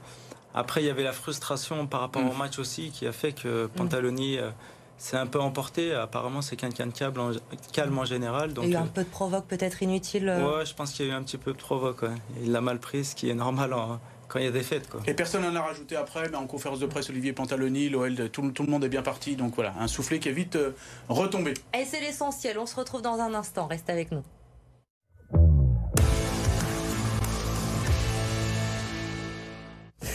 Après, 0.54 0.82
il 0.82 0.86
y 0.86 0.90
avait 0.90 1.02
la 1.02 1.12
frustration 1.12 1.86
par 1.86 2.00
rapport 2.00 2.22
mmh. 2.22 2.30
au 2.30 2.34
match 2.34 2.58
aussi 2.58 2.90
qui 2.90 3.06
a 3.06 3.12
fait 3.12 3.32
que 3.32 3.66
Pantaloni. 3.66 4.38
Mmh. 4.38 4.52
s'est 4.96 5.18
un 5.18 5.26
peu 5.26 5.38
emporté. 5.38 5.92
Apparemment, 5.92 6.40
c'est 6.40 6.56
quelqu'un 6.56 6.86
de 6.86 6.92
calme 6.92 7.20
en, 7.20 7.30
calme 7.72 7.98
en 7.98 8.06
général. 8.06 8.54
Donc, 8.54 8.64
il 8.64 8.70
y 8.70 8.76
a 8.76 8.80
eu 8.80 8.82
un 8.82 8.86
peu 8.86 9.04
de 9.04 9.08
provoque 9.08 9.46
peut-être 9.46 9.82
inutile. 9.82 10.28
Ouais, 10.28 10.64
je 10.64 10.74
pense 10.74 10.92
qu'il 10.92 11.06
y 11.06 11.10
a 11.10 11.12
eu 11.12 11.14
un 11.14 11.22
petit 11.22 11.36
peu 11.36 11.52
de 11.52 11.58
provoque. 11.58 12.02
Ouais. 12.02 12.14
Il 12.42 12.52
l'a 12.52 12.62
mal 12.62 12.78
pris, 12.78 13.04
ce 13.04 13.14
qui 13.14 13.28
est 13.28 13.34
normal 13.34 13.74
en, 13.74 14.00
quand 14.28 14.38
il 14.38 14.44
y 14.44 14.48
a 14.48 14.52
des 14.52 14.62
fêtes. 14.62 14.88
Quoi. 14.88 15.00
Et 15.06 15.14
personne 15.14 15.42
n'en 15.42 15.54
a 15.54 15.62
rajouté 15.62 15.96
après, 15.96 16.28
mais 16.28 16.36
en 16.36 16.46
conférence 16.46 16.80
de 16.80 16.86
presse, 16.86 17.10
Olivier 17.10 17.32
Pantaloni, 17.32 17.88
l'OL, 17.88 18.30
tout, 18.30 18.50
tout, 18.50 18.62
le 18.62 18.70
monde 18.70 18.84
est 18.84 18.88
bien 18.88 19.02
parti. 19.02 19.36
Donc 19.36 19.54
voilà, 19.54 19.74
un 19.78 19.88
soufflet 19.88 20.18
qui 20.18 20.28
est 20.28 20.32
vite 20.32 20.56
euh, 20.56 20.72
retombé. 21.08 21.54
Et 21.78 21.84
c'est 21.84 22.00
l'essentiel, 22.00 22.58
on 22.58 22.66
se 22.66 22.76
retrouve 22.76 23.02
dans 23.02 23.20
un 23.20 23.34
instant, 23.34 23.66
reste 23.66 23.90
avec 23.90 24.10
nous. 24.12 24.22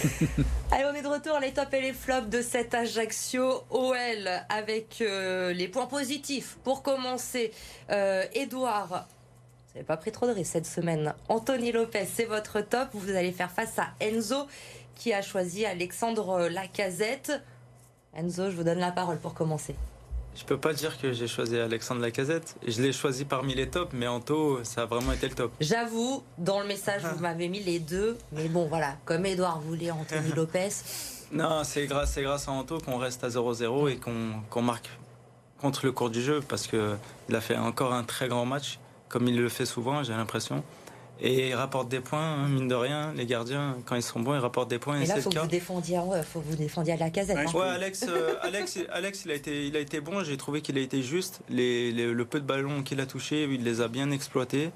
Allez, 0.71 0.85
on 0.85 0.95
est 0.95 1.01
de 1.01 1.07
retour, 1.07 1.39
les 1.39 1.51
tops 1.51 1.73
et 1.73 1.81
les 1.81 1.93
flops 1.93 2.29
de 2.29 2.41
cet 2.41 2.73
Ajaccio 2.73 3.63
OL 3.69 4.29
avec 4.49 5.01
euh, 5.01 5.53
les 5.53 5.67
points 5.67 5.85
positifs. 5.85 6.57
Pour 6.63 6.81
commencer, 6.81 7.51
euh, 7.91 8.23
Edouard, 8.33 9.07
vous 9.71 9.77
n'avez 9.77 9.87
pas 9.87 9.95
pris 9.95 10.11
trop 10.11 10.27
de 10.27 10.31
risques 10.31 10.51
cette 10.51 10.65
semaine. 10.65 11.13
Anthony 11.29 11.71
Lopez, 11.71 12.05
c'est 12.05 12.25
votre 12.25 12.59
top. 12.59 12.89
Vous 12.93 13.15
allez 13.15 13.31
faire 13.31 13.49
face 13.49 13.79
à 13.79 13.87
Enzo 14.01 14.47
qui 14.95 15.13
a 15.13 15.21
choisi 15.21 15.65
Alexandre 15.65 16.49
Lacazette. 16.49 17.41
Enzo, 18.13 18.51
je 18.51 18.55
vous 18.57 18.63
donne 18.65 18.79
la 18.79 18.91
parole 18.91 19.17
pour 19.17 19.33
commencer. 19.33 19.75
Je 20.35 20.43
peux 20.43 20.57
pas 20.57 20.73
dire 20.73 20.99
que 20.99 21.13
j'ai 21.13 21.27
choisi 21.27 21.57
Alexandre 21.57 22.01
Lacazette. 22.01 22.57
Je 22.67 22.81
l'ai 22.81 22.91
choisi 22.91 23.23
parmi 23.23 23.55
les 23.55 23.69
tops, 23.69 23.93
mais 23.93 24.07
Anto, 24.07 24.61
ça 24.65 24.81
a 24.81 24.85
vraiment 24.85 25.13
été 25.13 25.29
le 25.29 25.35
top. 25.35 25.53
J'avoue, 25.61 26.21
dans 26.37 26.59
le 26.59 26.67
message, 26.67 27.03
vous 27.03 27.19
m'avez 27.19 27.47
mis 27.47 27.61
les 27.61 27.79
deux. 27.79 28.17
Mais 28.33 28.49
bon, 28.49 28.67
voilà, 28.67 28.97
comme 29.05 29.25
Edouard 29.25 29.61
voulait 29.61 29.91
Anthony 29.91 30.31
Lopez. 30.35 30.69
Non, 31.31 31.63
c'est 31.63 31.85
grâce, 31.85 32.17
grâce 32.17 32.49
à 32.49 32.51
Anto 32.51 32.77
qu'on 32.79 32.97
reste 32.97 33.23
à 33.23 33.29
0-0 33.29 33.89
et 33.89 33.95
qu'on 33.95 34.33
qu 34.51 34.59
marque 34.61 34.89
contre 35.61 35.85
le 35.85 35.93
cours 35.93 36.09
du 36.09 36.21
jeu 36.21 36.41
parce 36.45 36.67
qu'il 36.67 37.35
a 37.35 37.41
fait 37.41 37.55
encore 37.55 37.93
un 37.93 38.03
très 38.03 38.27
grand 38.27 38.45
match, 38.45 38.79
comme 39.11 39.27
il 39.27 39.37
le 39.39 39.49
fait 39.49 39.65
souvent, 39.65 40.01
j'ai 40.03 40.13
l'impression. 40.13 40.63
Et 41.23 41.49
ils 41.49 41.53
rapportent 41.53 41.89
des 41.89 41.99
points, 41.99 42.19
hein, 42.19 42.47
mine 42.47 42.67
de 42.67 42.73
rien. 42.73 43.13
Les 43.15 43.27
gardiens, 43.27 43.77
quand 43.85 43.95
ils 43.95 44.01
sont 44.01 44.19
bons, 44.21 44.33
ils 44.33 44.39
rapportent 44.39 44.69
des 44.71 44.79
points. 44.79 44.99
Et, 44.99 45.03
et 45.03 45.05
là, 45.05 45.15
c'est 45.15 45.21
faut 45.21 45.29
le 45.29 45.33
que 45.35 45.39
cas. 45.39 45.45
vous 45.45 45.51
défendiez, 45.51 45.99
ouais, 45.99 46.23
faut 46.23 46.39
que 46.39 46.47
vous 46.47 46.55
défendiez 46.55 46.93
à 46.93 46.97
la 46.97 47.11
casette. 47.11 47.37
Ouais, 47.37 47.43
hein. 47.45 47.49
je 47.51 47.57
Ouais, 47.57 47.67
Alex, 47.67 48.05
euh, 48.09 48.33
Alex, 48.41 48.79
Alex, 48.91 49.25
il 49.25 49.31
a 49.31 49.35
été, 49.35 49.67
il 49.67 49.75
a 49.75 49.79
été 49.79 50.01
bon. 50.01 50.23
J'ai 50.23 50.35
trouvé 50.37 50.61
qu'il 50.61 50.79
a 50.79 50.81
été 50.81 51.03
juste. 51.03 51.41
Les, 51.47 51.91
les- 51.91 52.11
le 52.11 52.25
peu 52.25 52.39
de 52.39 52.45
ballons 52.45 52.81
qu'il 52.81 52.99
a 53.01 53.05
touché, 53.05 53.43
il 53.43 53.63
les 53.63 53.81
a 53.81 53.87
bien 53.87 54.09
exploités 54.09 54.71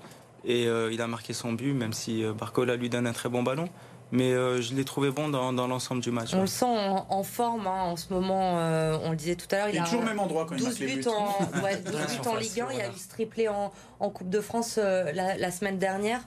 et 0.45 0.67
euh, 0.67 0.91
il 0.93 1.01
a 1.01 1.07
marqué 1.07 1.33
son 1.33 1.51
but, 1.53 1.73
même 1.73 1.93
si 1.93 2.23
euh, 2.23 2.31
Barcola 2.33 2.75
lui 2.75 2.89
donne 2.89 3.07
un 3.07 3.13
très 3.13 3.29
bon 3.29 3.41
ballon. 3.41 3.67
Mais 4.11 4.31
euh, 4.33 4.61
je 4.61 4.75
l'ai 4.75 4.85
trouvé 4.85 5.09
bon 5.11 5.29
dans, 5.29 5.51
dans 5.51 5.67
l'ensemble 5.67 6.01
du 6.01 6.11
match. 6.11 6.29
On 6.33 6.35
ouais. 6.35 6.41
le 6.41 6.47
sent 6.47 6.65
en, 6.65 7.05
en 7.09 7.23
forme 7.23 7.65
hein, 7.67 7.83
en 7.83 7.95
ce 7.95 8.13
moment. 8.13 8.59
euh, 8.59 8.97
on 9.03 9.09
le 9.11 9.15
disait 9.15 9.35
tout 9.35 9.47
à 9.51 9.57
l'heure, 9.57 9.69
Il 9.69 9.73
il 9.75 9.77
est 9.77 9.81
a 9.81 9.83
toujours 9.85 10.01
au 10.01 10.05
même 10.05 10.19
endroit 10.19 10.45
quand 10.45 10.55
il 10.55 10.59
12 10.63 10.67
marque 10.67 10.79
les 10.79 10.95
buts 10.97 11.05
en, 11.07 11.61
ouais, 11.63 11.77
12 11.77 11.93
buts 11.95 12.27
en 12.27 12.35
Ligue 12.35 12.61
1. 12.61 12.67
Il 12.71 12.77
y 12.77 12.81
a 12.81 12.87
eu 12.89 12.97
ce 12.97 13.09
triplé 13.09 13.47
en, 13.49 13.71
en 13.99 14.09
Coupe 14.09 14.29
de 14.29 14.41
France 14.41 14.77
euh, 14.81 15.11
la, 15.11 15.35
la 15.37 15.51
semaine 15.51 15.79
dernière. 15.79 16.21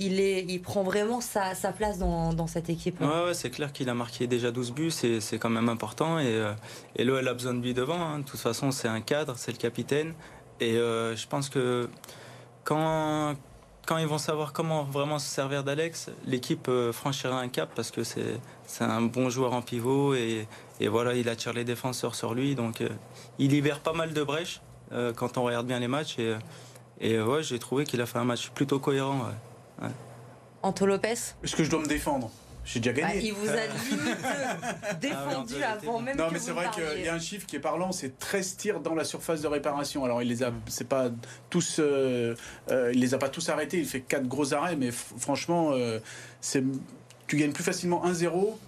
Il, 0.00 0.20
est, 0.20 0.44
il 0.48 0.60
prend 0.62 0.84
vraiment 0.84 1.20
sa, 1.20 1.54
sa 1.56 1.72
place 1.72 1.98
dans, 1.98 2.32
dans 2.32 2.46
cette 2.46 2.70
équipe. 2.70 3.00
Ouais, 3.00 3.06
ouais, 3.26 3.34
c'est 3.34 3.50
clair 3.50 3.72
qu'il 3.72 3.88
a 3.88 3.94
marqué 3.94 4.26
déjà 4.28 4.50
12 4.52 4.72
buts, 4.72 4.90
c'est 4.92 5.20
c'est 5.20 5.38
quand 5.38 5.50
même 5.50 5.68
important. 5.68 6.20
Et, 6.20 6.26
euh, 6.26 6.52
et 6.94 7.02
l'OL 7.04 7.26
a 7.26 7.34
besoin 7.34 7.52
de 7.52 7.60
lui 7.60 7.74
devant. 7.74 8.00
hein. 8.00 8.20
De 8.20 8.24
toute 8.24 8.38
façon, 8.38 8.70
c'est 8.70 8.86
un 8.88 9.00
cadre, 9.00 9.34
c'est 9.36 9.50
le 9.50 9.58
capitaine. 9.58 10.14
Et 10.60 10.76
euh, 10.76 11.16
je 11.16 11.26
pense 11.26 11.48
que 11.48 11.88
quand, 12.62 13.34
quand 13.88 13.96
ils 13.96 14.06
vont 14.06 14.18
savoir 14.18 14.52
comment 14.52 14.84
vraiment 14.84 15.18
se 15.18 15.26
servir 15.26 15.64
d'Alex, 15.64 16.10
l'équipe 16.26 16.68
euh, 16.68 16.92
franchira 16.92 17.40
un 17.40 17.48
cap 17.48 17.70
parce 17.74 17.90
que 17.90 18.04
c'est 18.04 18.38
c'est 18.66 18.84
un 18.84 19.00
bon 19.00 19.30
joueur 19.30 19.54
en 19.54 19.62
pivot. 19.62 20.14
Et, 20.14 20.46
et 20.78 20.88
voilà, 20.88 21.14
il 21.14 21.26
attire 21.30 21.54
les 21.54 21.64
défenseurs 21.64 22.14
sur 22.14 22.34
lui. 22.34 22.54
Donc 22.54 22.82
euh, 22.82 22.90
il 23.38 23.50
libère 23.50 23.80
pas 23.80 23.94
mal 23.94 24.12
de 24.12 24.22
brèches 24.22 24.60
euh, 24.92 25.14
quand 25.14 25.38
on 25.38 25.44
regarde 25.44 25.66
bien 25.66 25.80
les 25.80 25.88
matchs. 25.88 26.18
Et, 26.18 26.34
et 27.00 27.18
ouais, 27.18 27.42
j'ai 27.42 27.58
trouvé 27.58 27.84
qu'il 27.84 28.02
a 28.02 28.06
fait 28.06 28.18
un 28.18 28.24
match 28.24 28.50
plutôt 28.50 28.78
cohérent. 28.78 29.20
ouais. 29.80 29.88
Anto 30.62 30.84
Lopez, 30.84 31.12
Est-ce 31.42 31.56
que 31.56 31.64
je 31.64 31.70
dois 31.70 31.80
me 31.80 31.86
défendre? 31.86 32.30
J'ai 32.68 32.80
déjà 32.80 32.92
bah, 32.92 33.14
gagné. 33.14 33.28
il 33.28 33.32
vous 33.32 33.48
a 33.48 33.66
limite 33.66 35.00
défendu 35.00 35.54
Ah 35.64 35.72
avant 35.72 36.00
même 36.00 36.18
Non, 36.18 36.28
que 36.28 36.34
mais 36.34 36.38
c'est 36.38 36.50
vrai 36.50 36.66
qu'il 36.74 37.02
y 37.02 37.08
a 37.08 37.14
un 37.14 37.18
chiffre 37.18 37.46
qui 37.46 37.56
est 37.56 37.60
parlant, 37.60 37.92
c'est 37.92 38.18
13 38.18 38.56
tirs 38.56 38.80
dans 38.80 38.94
la 38.94 39.04
surface 39.04 39.40
de 39.40 39.46
réparation. 39.46 40.04
Alors, 40.04 40.20
il 40.20 40.28
les 40.28 40.42
a, 40.42 40.52
c'est 40.66 40.86
pas 40.86 41.10
tous, 41.48 41.78
euh, 41.78 42.34
euh, 42.70 42.92
il 42.92 43.00
les 43.00 43.14
a 43.14 43.18
pas 43.18 43.30
tous 43.30 43.48
arrêtés. 43.48 43.78
Il 43.78 43.86
fait 43.86 44.02
quatre 44.02 44.28
gros 44.28 44.52
arrêts, 44.52 44.76
mais 44.76 44.90
franchement, 44.90 45.70
euh, 45.72 45.98
c'est, 46.42 46.62
tu 47.26 47.36
gagnes 47.36 47.52
plus 47.52 47.64
facilement 47.64 48.04
1-0 48.04 48.58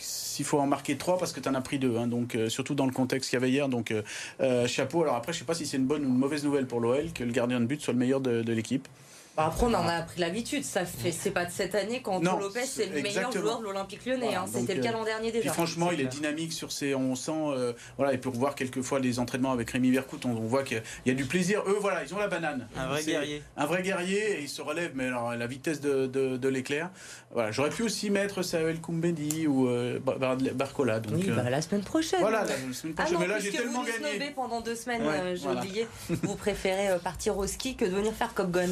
s'il 0.00 0.44
faut 0.44 0.58
en 0.58 0.66
marquer 0.66 0.96
3 0.96 1.18
parce 1.18 1.32
que 1.32 1.38
tu 1.38 1.48
en 1.48 1.54
as 1.54 1.60
pris 1.60 1.78
2 1.78 2.06
donc 2.06 2.34
euh, 2.34 2.48
surtout 2.48 2.74
dans 2.74 2.86
le 2.86 2.92
contexte 2.92 3.30
qu'il 3.30 3.36
y 3.36 3.40
avait 3.42 3.50
hier 3.50 3.68
donc 3.68 3.94
euh, 4.40 4.66
chapeau 4.66 5.02
alors 5.02 5.14
après 5.14 5.32
je 5.32 5.38
sais 5.38 5.44
pas 5.44 5.54
si 5.54 5.64
c'est 5.64 5.76
une 5.76 5.86
bonne 5.86 6.04
ou 6.04 6.08
une 6.08 6.18
mauvaise 6.18 6.42
nouvelle 6.42 6.66
pour 6.66 6.80
l'OL 6.80 7.12
que 7.12 7.22
le 7.22 7.30
gardien 7.30 7.60
de 7.60 7.66
but 7.66 7.80
soit 7.80 7.92
le 7.92 8.00
meilleur 8.00 8.20
de, 8.20 8.42
de 8.42 8.52
l'équipe 8.52 8.88
Bah, 9.36 9.46
après, 9.46 9.66
on 9.66 9.74
en 9.74 9.88
a 9.88 10.02
pris 10.02 10.20
l'habitude. 10.20 10.62
Ça 10.64 10.84
fait, 10.84 11.10
c'est 11.10 11.32
pas 11.32 11.44
de 11.44 11.50
cette 11.50 11.74
année 11.74 12.00
quand 12.02 12.20
Lopez 12.22 12.60
c'est 12.66 12.86
le 12.86 12.92
meilleur 12.92 13.08
exactement. 13.30 13.42
joueur 13.42 13.58
de 13.58 13.64
l'Olympique 13.64 14.06
Lyonnais. 14.06 14.26
Voilà, 14.26 14.42
hein. 14.42 14.46
C'était 14.52 14.74
le 14.76 14.82
cas 14.82 14.90
euh, 14.90 14.92
l'an 14.92 15.04
dernier 15.04 15.30
Puis 15.30 15.40
déjà. 15.40 15.52
franchement, 15.52 15.88
C'est 15.88 15.94
il 15.94 16.00
est 16.00 16.04
clair. 16.04 16.14
dynamique 16.14 16.52
sur 16.52 16.70
ses. 16.70 16.94
On 16.94 17.16
sent. 17.16 17.32
euh, 17.34 17.72
voilà, 17.96 18.12
et 18.12 18.18
pour 18.18 18.32
voir 18.34 18.54
quelquefois 18.54 19.00
les 19.00 19.18
entraînements 19.18 19.50
avec 19.52 19.70
Rémi 19.70 19.90
Vercoute, 19.90 20.24
on, 20.24 20.30
on 20.30 20.46
voit 20.46 20.62
qu'il 20.62 20.80
y 21.06 21.10
a 21.10 21.14
du 21.14 21.24
plaisir. 21.24 21.62
Eux, 21.66 21.76
voilà, 21.80 22.04
ils 22.04 22.14
ont 22.14 22.18
la 22.18 22.28
banane. 22.28 22.68
Un 22.76 22.86
vrai 22.86 23.02
C'est 23.02 23.10
guerrier. 23.10 23.42
Un 23.56 23.66
vrai 23.66 23.82
guerrier, 23.82 24.38
et 24.38 24.42
il 24.42 24.48
se 24.48 24.62
relève, 24.62 24.92
mais 24.94 25.06
alors 25.06 25.30
à 25.30 25.36
la 25.36 25.46
vitesse 25.48 25.80
de, 25.80 26.06
de, 26.06 26.36
de 26.36 26.48
l'éclair. 26.48 26.90
Voilà, 27.32 27.50
j'aurais 27.50 27.70
pu 27.70 27.82
aussi 27.82 28.10
mettre 28.10 28.42
Samuel 28.42 28.80
Koumbedi 28.80 29.48
ou 29.48 29.66
euh, 29.68 29.98
Bar- 29.98 30.18
Bar- 30.20 30.36
Barcola. 30.54 31.00
Donc, 31.00 31.14
Oui, 31.16 31.28
euh, 31.28 31.34
bah, 31.34 31.50
la 31.50 31.60
semaine 31.60 31.82
prochaine. 31.82 32.20
voilà, 32.20 32.42
la 32.44 32.72
semaine 32.72 32.94
Ah 32.96 33.02
prochaine. 33.02 33.14
non, 33.14 33.18
mais 33.20 33.26
là, 33.26 33.38
j'ai 33.40 33.48
puisque 33.48 33.62
tellement 33.64 33.82
vous 33.82 33.86
gagné. 33.86 34.30
pendant 34.30 34.60
deux 34.60 34.76
semaines, 34.76 35.02
Ouais, 35.02 35.08
euh, 35.20 35.34
j'ai 35.34 35.42
voilà. 35.42 35.60
oublié. 35.62 35.88
Vous 36.22 36.36
préférez 36.36 36.90
euh, 36.90 36.98
partir 36.98 37.36
au 37.36 37.46
ski 37.48 37.74
que 37.74 37.84
de 37.84 37.90
venir 37.90 38.12
faire 38.14 38.32
Cop 38.34 38.52
Gun. 38.52 38.68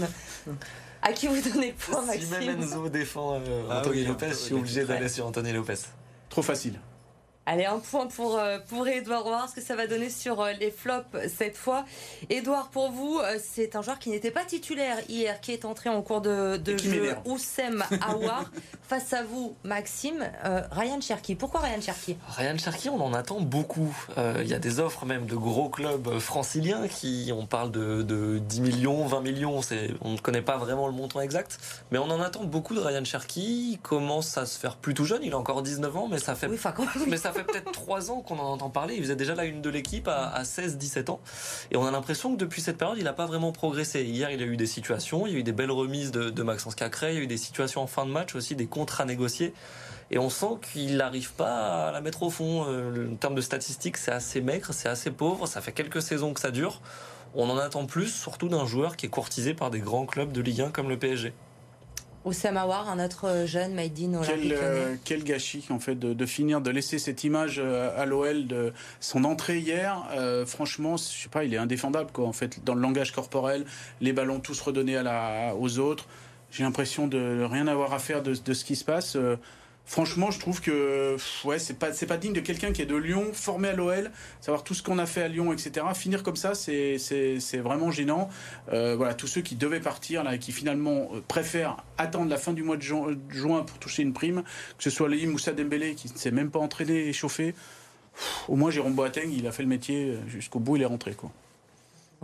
À 1.03 1.13
qui 1.13 1.27
vous 1.27 1.41
donnez 1.41 1.73
point, 1.73 2.03
Si 2.13 2.27
même 2.27 2.59
Maxime 2.59 2.63
Enzo 2.63 2.89
défend 2.89 3.35
euh, 3.35 3.67
Ah 3.71 3.81
Anthony 3.81 4.03
oui, 4.03 4.07
Lopez, 4.07 4.29
je 4.31 4.35
suis 4.35 4.55
obligé 4.55 4.85
d'aller 4.85 5.09
sur 5.09 5.27
Anthony 5.27 5.53
Lopez. 5.53 5.75
Trop 6.29 6.43
facile. 6.43 6.79
Allez, 7.45 7.65
un 7.65 7.81
point 7.81 8.07
pour, 8.07 8.39
euh, 8.39 8.59
pour 8.69 8.87
Edouard. 8.87 9.23
On 9.27 9.31
va 9.31 9.37
voir 9.39 9.49
ce 9.49 9.55
que 9.57 9.61
ça 9.61 9.75
va 9.75 9.89
donner 9.89 10.11
sur 10.11 10.41
euh, 10.41 10.53
les 10.53 10.71
flops 10.71 11.17
cette 11.37 11.57
fois. 11.57 11.85
Edouard, 12.31 12.69
pour 12.69 12.93
vous, 12.93 13.19
euh, 13.19 13.37
c'est 13.43 13.75
un 13.75 13.83
joueur 13.83 13.99
qui 13.99 14.11
n'était 14.11 14.31
pas 14.31 14.45
titulaire 14.45 14.99
hier, 15.09 15.41
qui 15.41 15.51
est 15.53 15.65
entré 15.65 15.91
en 15.91 16.03
cours 16.03 16.21
de, 16.21 16.57
de 16.57 16.77
jeu. 16.79 17.15
Oussem 17.25 17.83
Aouar. 18.09 18.45
Face 18.89 19.13
à 19.13 19.25
vous, 19.25 19.57
Maxime, 19.65 20.25
euh, 20.45 20.61
Ryan 20.71 21.01
Cherki. 21.01 21.35
Pourquoi 21.35 21.61
Ryan 21.61 21.81
Cherki? 21.81 22.17
Ryan 22.29 22.57
Cherki, 22.59 22.89
on 22.91 23.01
en 23.01 23.13
attend 23.13 23.41
beaucoup. 23.41 23.93
Euh, 24.19 24.41
Il 24.45 24.49
y 24.49 24.55
a 24.55 24.59
des 24.61 24.79
offres 24.79 25.05
même 25.05 25.27
de 25.27 25.35
gros 25.35 25.69
clubs 25.69 26.19
franciliens 26.21 26.87
qui, 26.87 27.33
on 27.35 27.47
parle 27.47 27.73
de, 27.73 28.03
de 28.03 28.39
10 28.39 28.61
millions, 28.61 29.05
20 29.07 29.21
millions, 29.21 29.63
c'est, 29.63 29.91
on 30.03 30.11
ne 30.11 30.19
connaît 30.19 30.43
pas 30.43 30.59
vraiment 30.59 30.87
le 30.87 30.93
montant 30.93 31.21
exact, 31.23 31.59
mais 31.91 31.99
on 31.99 32.05
en 32.11 32.21
attend 32.21 32.45
beaucoup 32.45 32.75
de 32.75 32.81
Ryan 32.81 33.05
Cherki. 33.05 33.71
Il 33.73 33.79
commence 33.79 34.37
à 34.39 34.47
se 34.47 34.59
faire 34.59 34.77
plutôt 34.77 35.05
jeune, 35.05 35.23
il 35.25 35.33
a 35.33 35.39
encore 35.39 35.63
19 35.63 35.97
ans, 35.97 36.09
mais 36.09 36.19
ça 36.19 36.35
fait 36.37 36.47
Oui, 36.47 36.55
enfin, 36.57 36.73
quand 36.73 36.85
même. 36.85 37.09
mais 37.09 37.17
ça 37.17 37.32
fait 37.33 37.45
peut-être 37.45 37.73
3 37.73 38.11
ans 38.11 38.21
qu'on 38.21 38.39
en 38.39 38.53
entend 38.53 38.71
parler. 38.71 38.95
Il 38.95 39.03
faisait 39.03 39.17
déjà 39.17 39.35
la 39.35 39.45
une 39.45 39.61
de 39.63 39.71
l'équipe 39.71 40.09
à, 40.09 40.29
à 40.29 40.43
16-17 40.43 41.11
ans. 41.11 41.21
Et 41.71 41.77
on 41.77 41.87
a 41.87 41.91
l'impression 41.91 42.33
que 42.33 42.39
depuis 42.39 42.61
cette 42.63 42.79
période, 42.79 42.99
il 42.99 43.05
n'a 43.05 43.13
pas 43.13 43.27
vraiment 43.27 43.53
progressé. 43.53 44.05
Hier, 44.05 44.31
il 44.31 44.41
y 44.41 44.45
a 44.45 44.47
eu 44.47 44.57
des 44.57 44.67
situations, 44.67 45.27
il 45.27 45.33
y 45.33 45.37
a 45.37 45.39
eu 45.39 45.43
des 45.43 45.53
belles 45.53 45.71
remises 45.71 46.11
de, 46.13 46.31
de 46.31 46.43
Maxence 46.43 46.75
Cacré, 46.75 47.13
il 47.13 47.17
y 47.17 47.21
a 47.21 47.23
eu 47.23 47.27
des 47.27 47.37
situations 47.37 47.83
en 47.83 47.87
fin 47.87 48.07
de 48.07 48.11
match 48.11 48.35
aussi, 48.35 48.55
des 48.55 48.67
contrats 48.67 49.05
négociés. 49.05 49.53
Et 50.11 50.19
on 50.19 50.29
sent 50.29 50.59
qu'il 50.73 50.99
n'arrive 50.99 51.33
pas 51.33 51.89
à 51.89 51.93
la 51.93 52.01
mettre 52.03 52.23
au 52.23 52.31
fond. 52.31 52.67
Euh, 52.69 53.09
En 53.13 53.17
termes 53.17 53.35
de 53.35 53.41
statistiques, 53.41 53.97
c'est 53.97 54.13
assez 54.13 54.41
maigre, 54.43 54.69
c'est 54.73 54.89
assez 54.89 55.11
pauvre. 55.11 55.47
Ça 55.47 55.61
fait 55.61 55.73
quelques 55.73 56.03
saisons 56.03 56.35
que 56.35 56.41
ça 56.41 56.51
dure. 56.51 56.83
On 57.35 57.49
en 57.49 57.57
attend 57.57 57.87
plus, 57.87 58.09
surtout 58.09 58.49
d'un 58.49 58.67
joueur 58.67 58.97
qui 58.97 59.07
est 59.07 59.09
courtisé 59.09 59.55
par 59.55 59.71
des 59.71 59.81
grands 59.81 60.05
clubs 60.05 60.33
de 60.33 60.43
Ligue 60.43 60.61
1 60.61 60.71
comme 60.71 60.91
le 60.91 60.99
PSG. 60.99 61.33
Oussem 62.25 62.57
Aouar, 62.57 62.89
un 62.89 63.05
autre 63.05 63.45
jeune 63.47 63.75
made 63.75 63.99
in 63.99 64.21
Quel, 64.23 64.53
euh, 64.53 64.95
quel 65.05 65.25
gâchis 65.25 65.67
en 65.71 65.81
fait 65.81 65.97
de, 65.97 66.15
de 66.15 66.27
finir 66.27 66.61
de 66.61 66.71
laisser 66.71 66.99
cette 66.99 67.25
image 67.25 67.57
euh, 67.59 67.91
à 68.01 68.07
l'OL 68.07 68.47
de 68.47 68.73
son 69.01 69.25
entrée 69.25 69.59
hier. 69.59 70.05
Euh, 70.13 70.47
franchement, 70.47 70.97
je 70.97 71.03
sais 71.03 71.29
pas, 71.29 71.45
il 71.45 71.53
est 71.53 71.59
indéfendable 71.59 72.11
quoi 72.13 72.27
en 72.27 72.33
fait 72.33 72.65
dans 72.65 72.75
le 72.75 72.81
langage 72.81 73.13
corporel, 73.13 73.65
les 74.01 74.13
ballons 74.13 74.39
tous 74.39 74.61
redonnés 74.61 74.97
à 74.97 75.03
la, 75.03 75.55
aux 75.59 75.79
autres. 75.79 76.07
J'ai 76.51 76.63
l'impression 76.63 77.09
de 77.09 77.43
rien 77.51 77.67
avoir 77.67 77.93
à 77.93 77.99
faire 77.99 78.23
de, 78.23 78.35
de 78.35 78.55
ce 78.55 78.65
qui 78.65 78.77
se 78.77 78.85
passe. 78.85 79.17
Franchement, 79.85 80.31
je 80.31 80.39
trouve 80.39 80.61
que 80.61 81.17
ouais, 81.45 81.59
c'est 81.59 81.75
pas 81.79 82.17
digne 82.17 82.33
de 82.33 82.41
quelqu'un 82.41 82.73
qui 82.73 82.81
est 82.81 82.87
de 82.87 82.97
Lyon, 82.97 83.27
formé 83.35 83.69
à 83.69 83.73
l'OL, 83.75 84.11
savoir 84.41 84.65
tout 84.65 84.75
ce 84.75 84.83
qu'on 84.83 84.99
a 84.99 85.07
fait 85.07 85.23
à 85.23 85.29
Lyon, 85.29 85.53
etc. 85.53 85.85
Finir 85.95 86.23
comme 86.23 86.37
ça, 86.37 86.55
c'est 86.55 86.97
vraiment 87.59 87.91
gênant. 87.91 88.29
Euh, 88.73 88.95
voilà, 88.97 89.13
tous 89.13 89.27
ceux 89.27 89.41
qui 89.43 89.55
devaient 89.57 89.81
partir 89.81 90.23
là, 90.25 90.37
et 90.37 90.39
qui 90.39 90.53
finalement 90.53 91.09
euh, 91.13 91.21
préfèrent 91.27 91.77
attendre 91.99 92.31
la 92.31 92.39
fin 92.39 92.53
du 92.53 92.63
mois 92.63 92.77
de 92.77 92.83
ju- 92.83 92.95
de 93.17 93.35
juin 93.35 93.65
pour 93.65 93.79
toucher 93.79 94.03
une 94.03 94.13
prime, 94.15 94.45
que 94.79 94.85
ce 94.85 94.91
soit 94.91 95.09
Lee 95.09 95.27
Moussa 95.27 95.53
Dembélé 95.53 95.95
qui 95.95 96.11
ne 96.11 96.17
s'est 96.17 96.31
même 96.31 96.51
pas 96.51 96.61
entraîné 96.61 97.09
et 97.09 97.13
chauffé. 97.13 97.55
Au 98.49 98.57
moins 98.57 98.71
Jérôme 98.71 98.95
Boateng, 98.95 99.31
il 99.33 99.47
a 99.47 99.53
fait 99.53 99.63
le 99.65 99.69
métier 99.69 100.11
euh, 100.11 100.19
jusqu'au 100.29 100.61
bout, 100.61 100.77
il 100.77 100.83
est 100.83 100.87
rentré 100.87 101.13
quoi. 101.13 101.31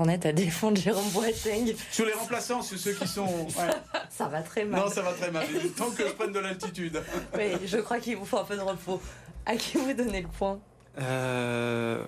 On 0.00 0.08
est 0.08 0.24
à 0.26 0.32
défendre 0.32 0.80
Jérôme 0.80 1.08
Boateng. 1.11 1.74
Sur 1.90 2.06
les 2.06 2.12
remplaçants, 2.12 2.62
c'est 2.62 2.76
ceux 2.78 2.92
qui 2.92 3.06
sont. 3.08 3.26
ouais. 3.26 3.50
Ça 4.11 4.26
va 4.28 4.42
très 4.42 4.64
mal. 4.64 4.80
Non, 4.80 4.88
ça 4.88 5.02
va 5.02 5.12
très 5.12 5.30
mal. 5.30 5.44
Tant 5.76 5.90
que 5.90 6.06
je 6.06 6.12
prenne 6.12 6.32
de 6.32 6.38
l'altitude. 6.38 7.02
Oui, 7.37 7.52
je 7.66 7.78
crois 7.78 7.98
qu'il 7.98 8.16
vous 8.16 8.24
faut 8.24 8.38
un 8.38 8.44
peu 8.44 8.56
de 8.56 8.61
repos. 8.62 9.00
À 9.44 9.56
qui 9.56 9.76
vous 9.76 9.92
donnez 9.92 10.22
le 10.22 10.28
point? 10.28 10.58
Euh... 11.00 12.02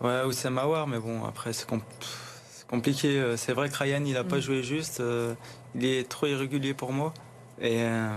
Ouais, 0.00 0.22
Oussem 0.24 0.58
Aouar, 0.58 0.86
mais 0.86 0.98
bon, 0.98 1.24
après, 1.24 1.52
c'est 1.52 1.66
com- 1.68 1.80
c'est 2.50 2.66
compliqué. 2.66 3.18
Euh, 3.18 3.36
C'est 3.36 3.52
vrai 3.52 3.68
que 3.68 3.76
Ryan, 3.76 4.02
il 4.04 4.16
a 4.16 4.24
pas 4.24 4.36
Mm. 4.36 4.40
joué 4.40 4.62
juste. 4.62 5.00
euh, 5.00 5.34
Il 5.76 5.84
est 5.84 6.08
trop 6.08 6.26
irrégulier 6.26 6.74
pour 6.74 6.92
moi. 6.92 7.12
Et, 7.60 7.82
euh, 7.82 8.16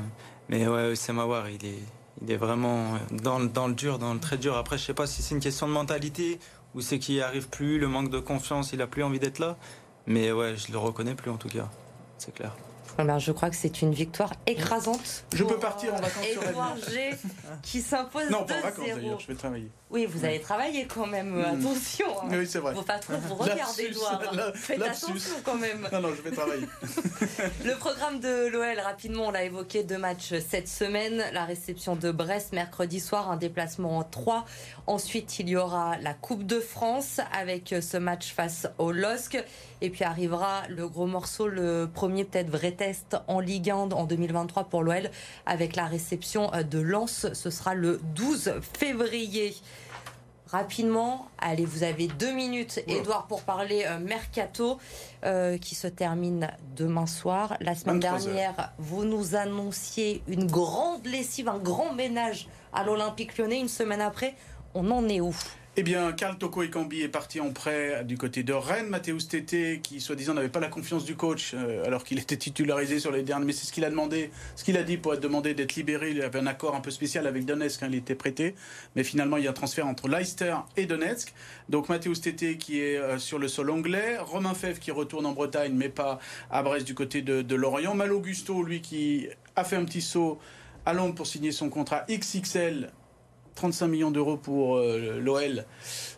Mais 0.49 0.67
ouais, 0.67 0.91
Oussem 0.91 1.19
Aouar, 1.19 1.49
il 1.49 1.63
est, 1.65 1.79
il 2.21 2.31
est 2.31 2.37
vraiment 2.37 2.93
dans, 3.11 3.37
le- 3.39 3.47
dans 3.49 3.67
le 3.67 3.73
dur, 3.73 3.99
dans 3.99 4.13
le 4.13 4.19
très 4.19 4.37
dur. 4.37 4.55
Après, 4.57 4.77
je 4.77 4.83
sais 4.85 4.93
pas 4.93 5.05
si 5.07 5.21
c'est 5.21 5.35
une 5.35 5.41
question 5.41 5.67
de 5.67 5.73
mentalité 5.73 6.39
ou 6.77 6.81
c'est 6.81 6.99
qu'il 6.99 7.15
n'y 7.15 7.21
arrive 7.21 7.49
plus, 7.49 7.79
le 7.79 7.87
manque 7.87 8.11
de 8.11 8.19
confiance, 8.19 8.71
il 8.71 8.81
a 8.83 8.87
plus 8.87 9.01
envie 9.03 9.17
d'être 9.17 9.39
là. 9.39 9.57
Mais 10.05 10.31
ouais, 10.31 10.55
je 10.55 10.71
le 10.71 10.77
reconnais 10.77 11.15
plus 11.15 11.31
en 11.31 11.37
tout 11.37 11.49
cas. 11.49 11.67
C'est 12.19 12.33
clair. 12.33 12.55
Eh 12.99 13.03
ben, 13.03 13.17
je 13.17 13.31
crois 13.31 13.49
que 13.49 13.55
c'est 13.55 13.81
une 13.81 13.93
victoire 13.93 14.31
écrasante. 14.45 15.25
Je 15.33 15.43
peux 15.43 15.57
partir 15.57 15.93
en 15.95 15.97
euh, 15.97 16.01
vacances 16.01 16.81
sur 16.81 16.91
G 16.91 17.15
qui 17.63 17.81
s'impose 17.81 18.29
Non, 18.29 18.43
pas 18.45 18.59
en 18.59 18.61
vacances 18.61 18.85
2-0. 18.85 18.95
d'ailleurs, 18.95 19.19
je 19.19 19.27
vais 19.27 19.35
travailler. 19.35 19.71
Oui, 19.89 20.05
vous 20.05 20.25
allez 20.25 20.41
travailler 20.41 20.85
quand 20.85 21.07
même. 21.07 21.35
Mm. 21.37 21.45
Attention. 21.61 22.07
hein. 22.21 22.27
Oui, 22.31 22.45
c'est 22.45 22.59
vrai. 22.59 22.73
Vos 22.73 22.81
patrons 22.81 23.17
vous 23.19 23.35
regardent, 23.35 23.59
Lapsus, 23.59 23.85
Edouard. 23.85 24.21
la- 24.33 24.51
Faites 24.53 24.77
lapsus. 24.79 25.05
attention 25.05 25.33
quand 25.45 25.55
même. 25.55 25.87
Non, 25.93 26.01
non, 26.01 26.09
je 26.13 26.21
vais 26.29 26.31
travailler. 26.35 26.67
Le 27.63 27.73
programme 27.77 28.19
de 28.19 28.47
l'OL, 28.47 28.79
rapidement, 28.83 29.27
on 29.27 29.31
l'a 29.31 29.43
évoqué, 29.45 29.83
deux 29.83 29.97
matchs 29.97 30.33
cette 30.49 30.67
semaine. 30.67 31.23
La 31.31 31.45
réception 31.45 31.95
de 31.95 32.11
Brest 32.11 32.51
mercredi 32.51 32.99
soir, 32.99 33.31
un 33.31 33.37
déplacement 33.37 33.97
en 33.99 34.03
3. 34.03 34.45
Ensuite, 34.87 35.39
il 35.39 35.47
y 35.47 35.55
aura 35.55 35.97
la 36.01 36.13
Coupe 36.13 36.45
de 36.45 36.59
France 36.59 37.21
avec 37.31 37.73
ce 37.81 37.95
match 37.95 38.33
face 38.33 38.67
au 38.79 38.91
LOSC. 38.91 39.41
Et 39.79 39.89
puis 39.89 40.03
arrivera 40.03 40.63
le 40.69 40.87
gros 40.89 41.05
morceau, 41.05 41.47
le 41.47 41.87
premier 41.93 42.25
peut-être 42.25 42.49
vrai 42.49 42.71
test 42.71 43.15
en 43.27 43.39
Ligue 43.39 43.69
1 43.69 43.75
en 43.91 44.03
2023 44.05 44.65
pour 44.65 44.83
l'OL 44.83 45.09
avec 45.45 45.75
la 45.77 45.85
réception 45.85 46.51
de 46.69 46.79
Lens. 46.79 47.27
Ce 47.33 47.49
sera 47.51 47.73
le 47.73 48.01
12 48.15 48.53
février. 48.77 49.55
Rapidement. 50.49 51.27
Allez, 51.37 51.65
vous 51.65 51.83
avez 51.83 52.07
deux 52.07 52.31
minutes, 52.31 52.81
Edouard, 52.87 53.27
pour 53.27 53.43
parler 53.43 53.85
euh, 53.87 53.99
mercato 53.99 54.77
euh, 55.25 55.57
qui 55.57 55.75
se 55.75 55.87
termine 55.87 56.49
demain 56.75 57.05
soir. 57.05 57.57
La 57.59 57.75
semaine 57.75 57.99
dernière, 57.99 58.73
vous 58.77 59.05
nous 59.05 59.35
annonciez 59.35 60.23
une 60.27 60.47
grande 60.47 61.05
lessive, 61.05 61.49
un 61.49 61.59
grand 61.59 61.93
ménage 61.93 62.47
à 62.73 62.83
l'Olympique 62.83 63.37
lyonnais. 63.37 63.59
Une 63.59 63.67
semaine 63.67 64.01
après, 64.01 64.35
on 64.73 64.89
en 64.91 65.07
est 65.07 65.21
où? 65.21 65.35
Eh 65.79 65.83
bien, 65.83 66.11
Karl 66.11 66.35
Toko 66.39 66.63
Ekambi 66.63 67.03
est 67.03 67.07
parti 67.07 67.39
en 67.39 67.51
prêt 67.51 68.03
du 68.03 68.17
côté 68.17 68.41
de 68.41 68.51
Rennes. 68.51 68.87
Mathéus 68.87 69.27
Tété, 69.27 69.79
qui 69.79 70.01
soi-disant 70.01 70.33
n'avait 70.33 70.49
pas 70.49 70.59
la 70.59 70.69
confiance 70.69 71.05
du 71.05 71.15
coach, 71.15 71.51
euh, 71.53 71.85
alors 71.85 72.03
qu'il 72.03 72.17
était 72.17 72.35
titularisé 72.35 72.99
sur 72.99 73.11
les 73.11 73.21
derniers. 73.21 73.45
Mais 73.45 73.53
c'est 73.53 73.67
ce 73.67 73.71
qu'il 73.71 73.85
a 73.85 73.91
demandé, 73.91 74.31
ce 74.55 74.63
qu'il 74.63 74.75
a 74.75 74.81
dit 74.81 74.97
pour 74.97 75.13
être 75.13 75.19
demandé 75.19 75.53
d'être 75.53 75.75
libéré. 75.75 76.09
Il 76.09 76.21
avait 76.23 76.39
un 76.39 76.47
accord 76.47 76.73
un 76.73 76.81
peu 76.81 76.89
spécial 76.89 77.27
avec 77.27 77.45
Donetsk 77.45 77.79
quand 77.79 77.85
il 77.85 77.93
était 77.93 78.15
prêté. 78.15 78.55
Mais 78.95 79.03
finalement, 79.03 79.37
il 79.37 79.43
y 79.43 79.47
a 79.47 79.51
un 79.51 79.53
transfert 79.53 79.85
entre 79.85 80.07
Leicester 80.07 80.55
et 80.77 80.87
Donetsk. 80.87 81.31
Donc, 81.69 81.89
Mathéus 81.89 82.21
Tété 82.21 82.57
qui 82.57 82.81
est 82.81 82.97
euh, 82.97 83.19
sur 83.19 83.37
le 83.37 83.47
sol 83.47 83.69
anglais. 83.69 84.17
Romain 84.17 84.55
Fèvre 84.55 84.79
qui 84.79 84.89
retourne 84.89 85.27
en 85.27 85.33
Bretagne, 85.33 85.73
mais 85.75 85.89
pas 85.89 86.17
à 86.49 86.63
Brest 86.63 86.87
du 86.87 86.95
côté 86.95 87.21
de, 87.21 87.43
de 87.43 87.55
Lorient. 87.55 87.93
Mal 87.93 88.11
Augusto, 88.13 88.63
lui, 88.63 88.81
qui 88.81 89.27
a 89.55 89.63
fait 89.63 89.75
un 89.75 89.85
petit 89.85 90.01
saut 90.01 90.39
à 90.87 90.93
Londres 90.93 91.13
pour 91.13 91.27
signer 91.27 91.51
son 91.51 91.69
contrat 91.69 92.03
XXL 92.09 92.89
35 93.57 93.87
millions 93.87 94.11
d'euros 94.11 94.37
pour 94.37 94.77
euh, 94.77 95.19
l'OL, 95.19 95.65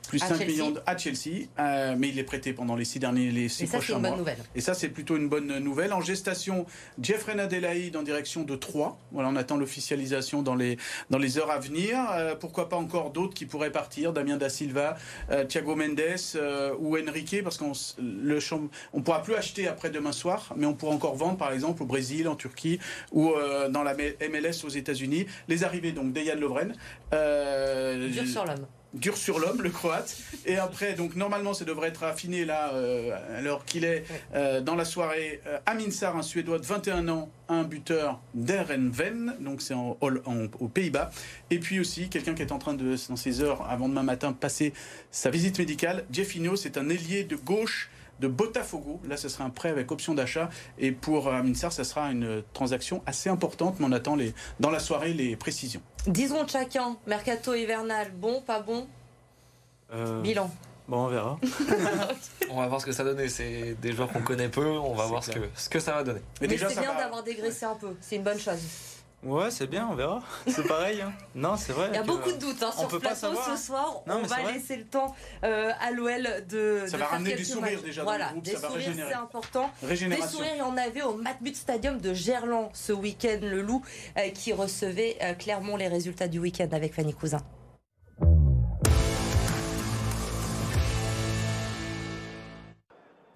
plus 0.10 0.20
5 0.20 0.48
millions 0.48 0.74
à 0.86 0.98
Chelsea, 0.98 1.48
euh, 1.60 1.96
mais 1.98 2.10
il 2.10 2.20
est 2.20 2.24
prêté 2.24 2.52
pendant 2.52 2.76
les 2.76 2.84
six 2.84 3.00
derniers, 3.00 3.32
les 3.32 3.48
six 3.48 3.64
Et 3.64 3.68
ça, 3.68 3.80
c'est 3.80 3.94
une 3.94 4.02
bonne 4.02 4.18
nouvelle. 4.18 4.38
Et 4.56 4.62
ça, 4.62 4.74
c'est 4.74 4.90
plutôt 4.90 5.16
une 5.16 5.30
bonne 5.30 5.60
nouvelle. 5.60 5.94
En 5.94 6.02
gestation, 6.02 6.66
Jeffrey 7.02 7.36
Nadelaïd 7.36 7.96
en 7.96 8.04
direction 8.04 8.44
de 8.44 8.56
3. 8.56 9.00
Voilà, 9.12 9.30
on 9.30 9.36
attend 9.36 9.58
l'officialisation 9.58 10.42
dans 10.42 10.56
les, 10.56 10.78
dans 11.12 11.20
les 11.20 11.38
heures 11.38 11.52
à 11.52 11.60
venir. 11.60 11.98
Euh, 12.12 12.36
pourquoi 12.36 12.70
pas 12.70 12.76
encore 12.76 13.12
d'autres 13.12 13.36
qui 13.36 13.46
pourraient 13.46 13.72
partir? 13.72 14.12
Damien 14.12 14.38
Da 14.38 14.50
Silva, 14.50 14.98
Thiago 15.48 15.76
Mendes 15.76 16.02
ou 16.80 16.98
Enrique, 16.98 17.44
parce 17.44 17.58
qu'on 17.58 17.74
le 18.00 18.40
on 18.94 19.02
pourra 19.02 19.22
plus 19.22 19.36
acheter 19.36 19.68
après 19.68 19.92
demain 19.92 20.12
soir, 20.12 20.54
mais 20.56 20.66
on 20.66 20.74
pourra 20.74 20.94
encore 20.94 21.16
vendre, 21.16 21.38
par 21.38 21.52
exemple, 21.52 21.84
au 21.84 21.86
Brésil, 21.86 22.28
en 22.28 22.36
Turquie 22.36 22.80
ou 23.12 23.34
dans 23.70 23.84
la 23.84 23.94
MLS 23.94 24.66
aux 24.66 24.70
États-Unis. 24.70 25.28
Les 25.48 25.64
arrivées 25.64 25.92
donc 25.92 26.14
d'Eyan 26.14 26.36
Lovren. 26.36 26.74
Euh, 27.14 28.10
dur 28.10 28.26
sur 28.26 28.46
l'homme. 28.46 28.66
Dur 28.94 29.18
sur 29.18 29.40
l'homme, 29.40 29.62
le 29.62 29.70
croate. 29.70 30.18
Et 30.46 30.58
après, 30.58 30.94
donc 30.94 31.16
normalement, 31.16 31.54
ça 31.54 31.64
devrait 31.64 31.90
être 31.90 32.04
affiné 32.04 32.44
là, 32.44 32.72
euh, 32.74 33.12
alors 33.38 33.64
qu'il 33.66 33.86
est 33.86 34.04
euh, 34.34 34.62
dans 34.62 34.76
la 34.76 34.86
soirée. 34.86 35.42
Amin 35.66 35.92
Sar, 35.92 36.18
un 36.18 36.24
Suédois 36.24 36.58
de 36.58 36.66
21 36.66 37.08
ans, 37.08 37.30
un 37.50 37.64
buteur 37.64 38.20
d'Erenven, 38.34 39.36
donc 39.42 39.62
c'est 39.62 39.76
en, 39.76 39.98
aux 40.02 40.68
Pays-Bas. 40.68 41.12
Et 41.52 41.60
puis 41.60 41.80
aussi, 41.80 42.10
quelqu'un 42.10 42.34
qui 42.34 42.42
est 42.42 42.52
en 42.52 42.58
train 42.60 42.74
de, 42.74 42.96
dans 43.10 43.16
ses 43.16 43.42
heures 43.42 43.68
avant 43.70 43.90
demain 43.90 44.04
matin, 44.04 44.34
passer 44.34 44.74
sa 45.12 45.30
visite 45.30 45.60
médicale. 45.60 46.06
Jeffinho, 46.12 46.56
c'est 46.56 46.78
un 46.78 46.90
ailier 46.90 47.24
de 47.24 47.36
gauche 47.36 47.90
de 48.20 48.28
Botafogo. 48.28 49.00
Là, 49.08 49.18
ce 49.18 49.30
sera 49.30 49.44
un 49.44 49.50
prêt 49.50 49.70
avec 49.70 49.92
option 49.92 50.14
d'achat. 50.14 50.50
Et 50.78 50.92
pour 50.92 51.28
euh, 51.28 51.34
Aminsar, 51.34 51.72
ce 51.72 51.84
sera 51.84 52.12
une 52.12 52.44
transaction 52.54 53.02
assez 53.06 53.30
importante, 53.30 53.80
mais 53.80 53.86
on 53.86 53.92
attend 53.92 54.16
les, 54.16 54.34
dans 54.60 54.70
la 54.70 54.80
soirée 54.80 55.14
les 55.14 55.36
précisions. 55.36 55.82
Disons 56.08 56.48
chacun, 56.48 56.98
mercato 57.08 57.54
hivernal, 57.54 58.12
bon, 58.16 58.42
pas 58.42 58.62
bon? 58.62 58.88
Euh, 59.94 60.22
Bilan. 60.22 60.50
Bon, 60.88 61.06
on 61.06 61.08
verra. 61.08 61.40
on 62.50 62.60
va 62.60 62.68
voir 62.68 62.82
ce 62.82 62.86
que 62.88 62.92
ça 62.92 63.04
donne. 63.04 63.28
C'est 63.30 63.76
des 63.80 63.92
joueurs 63.92 64.12
qu'on 64.12 64.22
connaît 64.22 64.50
peu. 64.50 64.66
On 64.66 64.96
va 64.96 65.06
voir 65.06 65.24
ce 65.24 65.32
que, 65.32 65.40
ce 65.56 65.70
que 65.70 65.80
ça 65.80 65.94
va 65.94 66.04
donner. 66.04 66.22
Mais, 66.42 66.48
c'est 66.50 66.80
bien 66.80 66.96
d'avoir 66.96 67.22
dégraissé 67.24 67.66
un 67.66 67.76
peu. 67.76 67.96
C'est 68.02 68.16
une 68.16 68.24
bonne 68.24 68.40
chose. 68.40 68.58
Ouais, 69.22 69.52
c'est 69.52 69.68
bien, 69.68 69.88
on 69.92 69.96
verra. 69.96 70.22
C'est 70.48 70.66
pareil. 70.66 71.02
Hein. 71.02 71.12
Non, 71.36 71.58
c'est 71.58 71.74
vrai. 71.74 71.90
Il 71.92 71.96
y 71.96 71.98
a 71.98 72.04
beaucoup 72.04 72.32
de 72.32 72.38
doutes 72.38 72.64
hein, 72.64 72.72
sur 72.72 72.90
ce 72.90 72.96
plateau 72.96 73.36
ce 73.36 73.58
soir. 73.58 74.02
on 74.08 74.22
va 74.22 74.52
laisser 74.52 74.78
le 74.78 74.86
temps 74.86 75.14
euh, 75.44 75.72
à 75.82 75.92
l'OL 75.92 76.46
de. 76.50 76.86
Ça 76.88 76.98
va 76.98 77.08
ramener 77.08 77.36
du 77.36 77.44
sourire 77.44 77.82
déjà 77.82 78.04
voilà, 78.04 78.32
groupe, 78.32 78.44
des 78.44 78.56
ça 78.56 78.70
sourires, 78.70 78.94
c'est 78.96 79.14
important. 79.14 79.70
Des 79.84 79.96
sourires, 79.98 80.54
il 80.56 80.60
y 80.60 80.62
en 80.62 80.78
avait 80.78 81.02
au 81.02 81.16
Matmut 81.16 81.56
Stadium 81.56 82.00
de 82.00 82.14
Gerland 82.14 82.70
ce 82.74 82.94
week-end, 82.94 83.40
le 83.42 83.62
Loup, 83.62 83.84
euh, 84.18 84.30
qui 84.30 84.54
recevait 84.54 85.18
euh, 85.22 85.34
clairement 85.34 85.76
les 85.76 85.90
résultats 85.90 86.30
du 86.30 86.40
week-end 86.40 86.70
avec 86.72 86.94
Fanny 86.94 87.14
Cousin. 87.14 87.42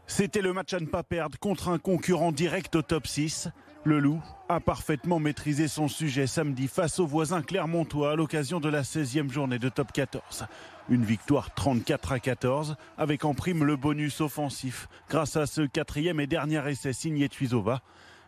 C'était 0.08 0.42
le 0.42 0.54
match 0.54 0.74
à 0.74 0.80
ne 0.80 0.86
pas 0.86 1.04
perdre 1.04 1.38
contre 1.40 1.70
un 1.70 1.80
concurrent 1.80 2.32
direct 2.32 2.76
au 2.76 2.84
top 2.84 3.08
6. 3.08 3.50
Le 3.86 4.00
Loup 4.00 4.22
a 4.48 4.62
parfaitement 4.62 5.20
maîtrisé 5.20 5.68
son 5.68 5.90
sujet 5.90 6.26
samedi 6.26 6.70
face 6.70 7.00
aux 7.00 7.06
voisins 7.06 7.42
clermontois 7.42 8.12
à 8.14 8.16
l'occasion 8.16 8.62
de 8.62 8.70
la 8.70 8.84
16e 8.84 9.30
journée 9.30 9.60
de 9.60 9.68
top 9.68 9.92
14. 9.92 10.46
Une 10.88 11.04
victoire 11.04 11.54
34 11.54 12.14
à 12.14 12.20
14 12.20 12.78
avec 12.98 13.26
en 13.26 13.34
prime 13.34 13.66
le 13.66 13.76
bonus 13.76 14.22
offensif 14.22 14.88
grâce 15.10 15.36
à 15.36 15.48
ce 15.48 15.64
quatrième 15.64 16.22
et 16.22 16.28
dernier 16.28 16.66
essai 16.70 16.94
signé 16.94 17.28
Tuizova. 17.28 17.82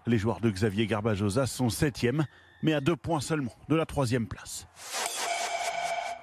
Les 0.05 0.17
joueurs 0.17 0.41
de 0.41 0.49
Xavier 0.49 0.87
Garbajosa 0.87 1.45
sont 1.45 1.69
septièmes 1.69 2.25
mais 2.61 2.73
à 2.73 2.81
deux 2.81 2.97
points 2.97 3.21
seulement 3.21 3.55
de 3.69 3.75
la 3.75 3.85
troisième 3.85 4.27
place. 4.27 4.67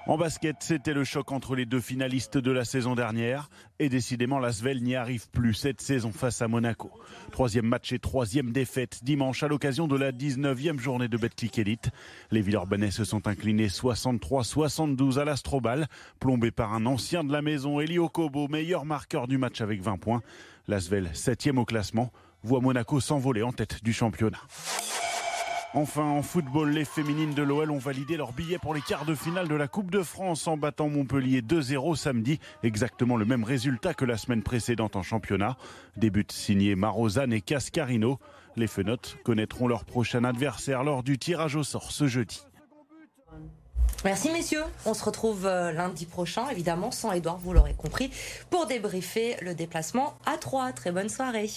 En 0.09 0.19
basket, 0.19 0.57
c'était 0.59 0.95
le 0.95 1.05
choc 1.05 1.31
entre 1.31 1.55
les 1.55 1.65
deux 1.65 1.81
finalistes 1.81 2.37
de 2.37 2.51
la 2.51 2.65
saison 2.65 2.97
dernière. 2.97 3.49
Et 3.79 3.89
décidément, 3.89 4.41
l'Asvel 4.41 4.83
n'y 4.83 4.97
arrive 4.97 5.31
plus 5.31 5.55
cette 5.55 5.81
saison 5.81 6.11
face 6.11 6.43
à 6.43 6.49
Monaco. 6.49 6.91
Troisième 7.31 7.67
match 7.67 7.93
et 7.93 8.01
troisième 8.01 8.51
défaite 8.51 9.05
dimanche 9.05 9.45
à 9.45 9.49
l'occasion 9.49 9.87
de 9.87 9.97
la 9.97 10.11
19e 10.11 10.81
journée 10.81 11.07
de 11.07 11.17
Betclic 11.17 11.57
Elite. 11.57 11.91
Les 12.33 12.41
Villeurbanais 12.41 12.91
se 12.91 13.05
sont 13.05 13.29
inclinés 13.29 13.69
63-72 13.69 15.21
à 15.21 15.25
l'Astrobal, 15.25 15.87
plombé 16.19 16.51
par 16.51 16.75
un 16.75 16.85
ancien 16.87 17.23
de 17.23 17.33
la 17.33 17.41
maison, 17.41 17.79
Elio 17.79 18.09
Kobo, 18.09 18.49
meilleur 18.49 18.85
marqueur 18.85 19.29
du 19.29 19.39
match 19.39 19.61
avec 19.61 19.83
20 19.83 19.99
points. 19.99 20.23
L'Asvel, 20.67 21.11
septième 21.13 21.59
au 21.59 21.65
classement, 21.65 22.11
voit 22.43 22.61
Monaco 22.61 22.99
s'envoler 22.99 23.43
en 23.43 23.53
tête 23.53 23.85
du 23.85 23.93
championnat. 23.93 24.41
Enfin, 25.75 26.05
en 26.05 26.23
football, 26.23 26.71
les 26.71 26.85
féminines 26.85 27.33
de 27.33 27.43
l'OL 27.43 27.71
ont 27.71 27.79
validé 27.79 28.19
leur 28.19 28.33
billet 28.33 28.59
pour 28.59 28.75
les 28.75 28.83
quarts 28.83 29.07
de 29.07 29.15
finale 29.15 29.49
de 29.49 29.55
la 29.55 29.69
Coupe 29.69 29.91
de 29.91 30.03
France 30.03 30.47
en 30.47 30.59
battant 30.59 30.91
Montpellier 30.91 31.41
2-0 31.41 31.97
samedi. 31.97 32.41
Exactement 32.63 33.17
le 33.17 33.25
même 33.25 33.43
résultat 33.43 33.95
que 33.95 34.05
la 34.05 34.19
semaine 34.19 34.43
précédente 34.43 34.97
en 34.97 35.03
championnat. 35.03 35.57
Des 35.97 36.11
buts 36.11 36.27
signés 36.29 36.75
Marozane 36.75 37.33
et 37.33 37.41
Cascarino. 37.41 38.19
Les 38.55 38.67
Fenotes 38.67 39.17
connaîtront 39.25 39.67
leur 39.67 39.87
prochain 39.87 40.25
adversaire 40.25 40.85
lors 40.85 41.03
du 41.03 41.19
tirage 41.19 41.57
au 41.57 41.63
sort 41.63 41.91
ce 41.91 42.07
jeudi. 42.07 42.43
Merci 44.05 44.31
messieurs. 44.31 44.65
On 44.85 44.93
se 44.93 45.05
retrouve 45.05 45.47
euh, 45.47 45.73
lundi 45.73 46.05
prochain, 46.05 46.51
évidemment, 46.51 46.91
sans 46.91 47.13
Edouard, 47.13 47.39
vous 47.39 47.55
l'aurez 47.55 47.75
compris, 47.75 48.11
pour 48.51 48.67
débriefer 48.67 49.37
le 49.41 49.55
déplacement 49.55 50.19
à 50.27 50.37
3. 50.37 50.73
Très 50.73 50.93
bonne 50.93 51.09
soirée. 51.09 51.49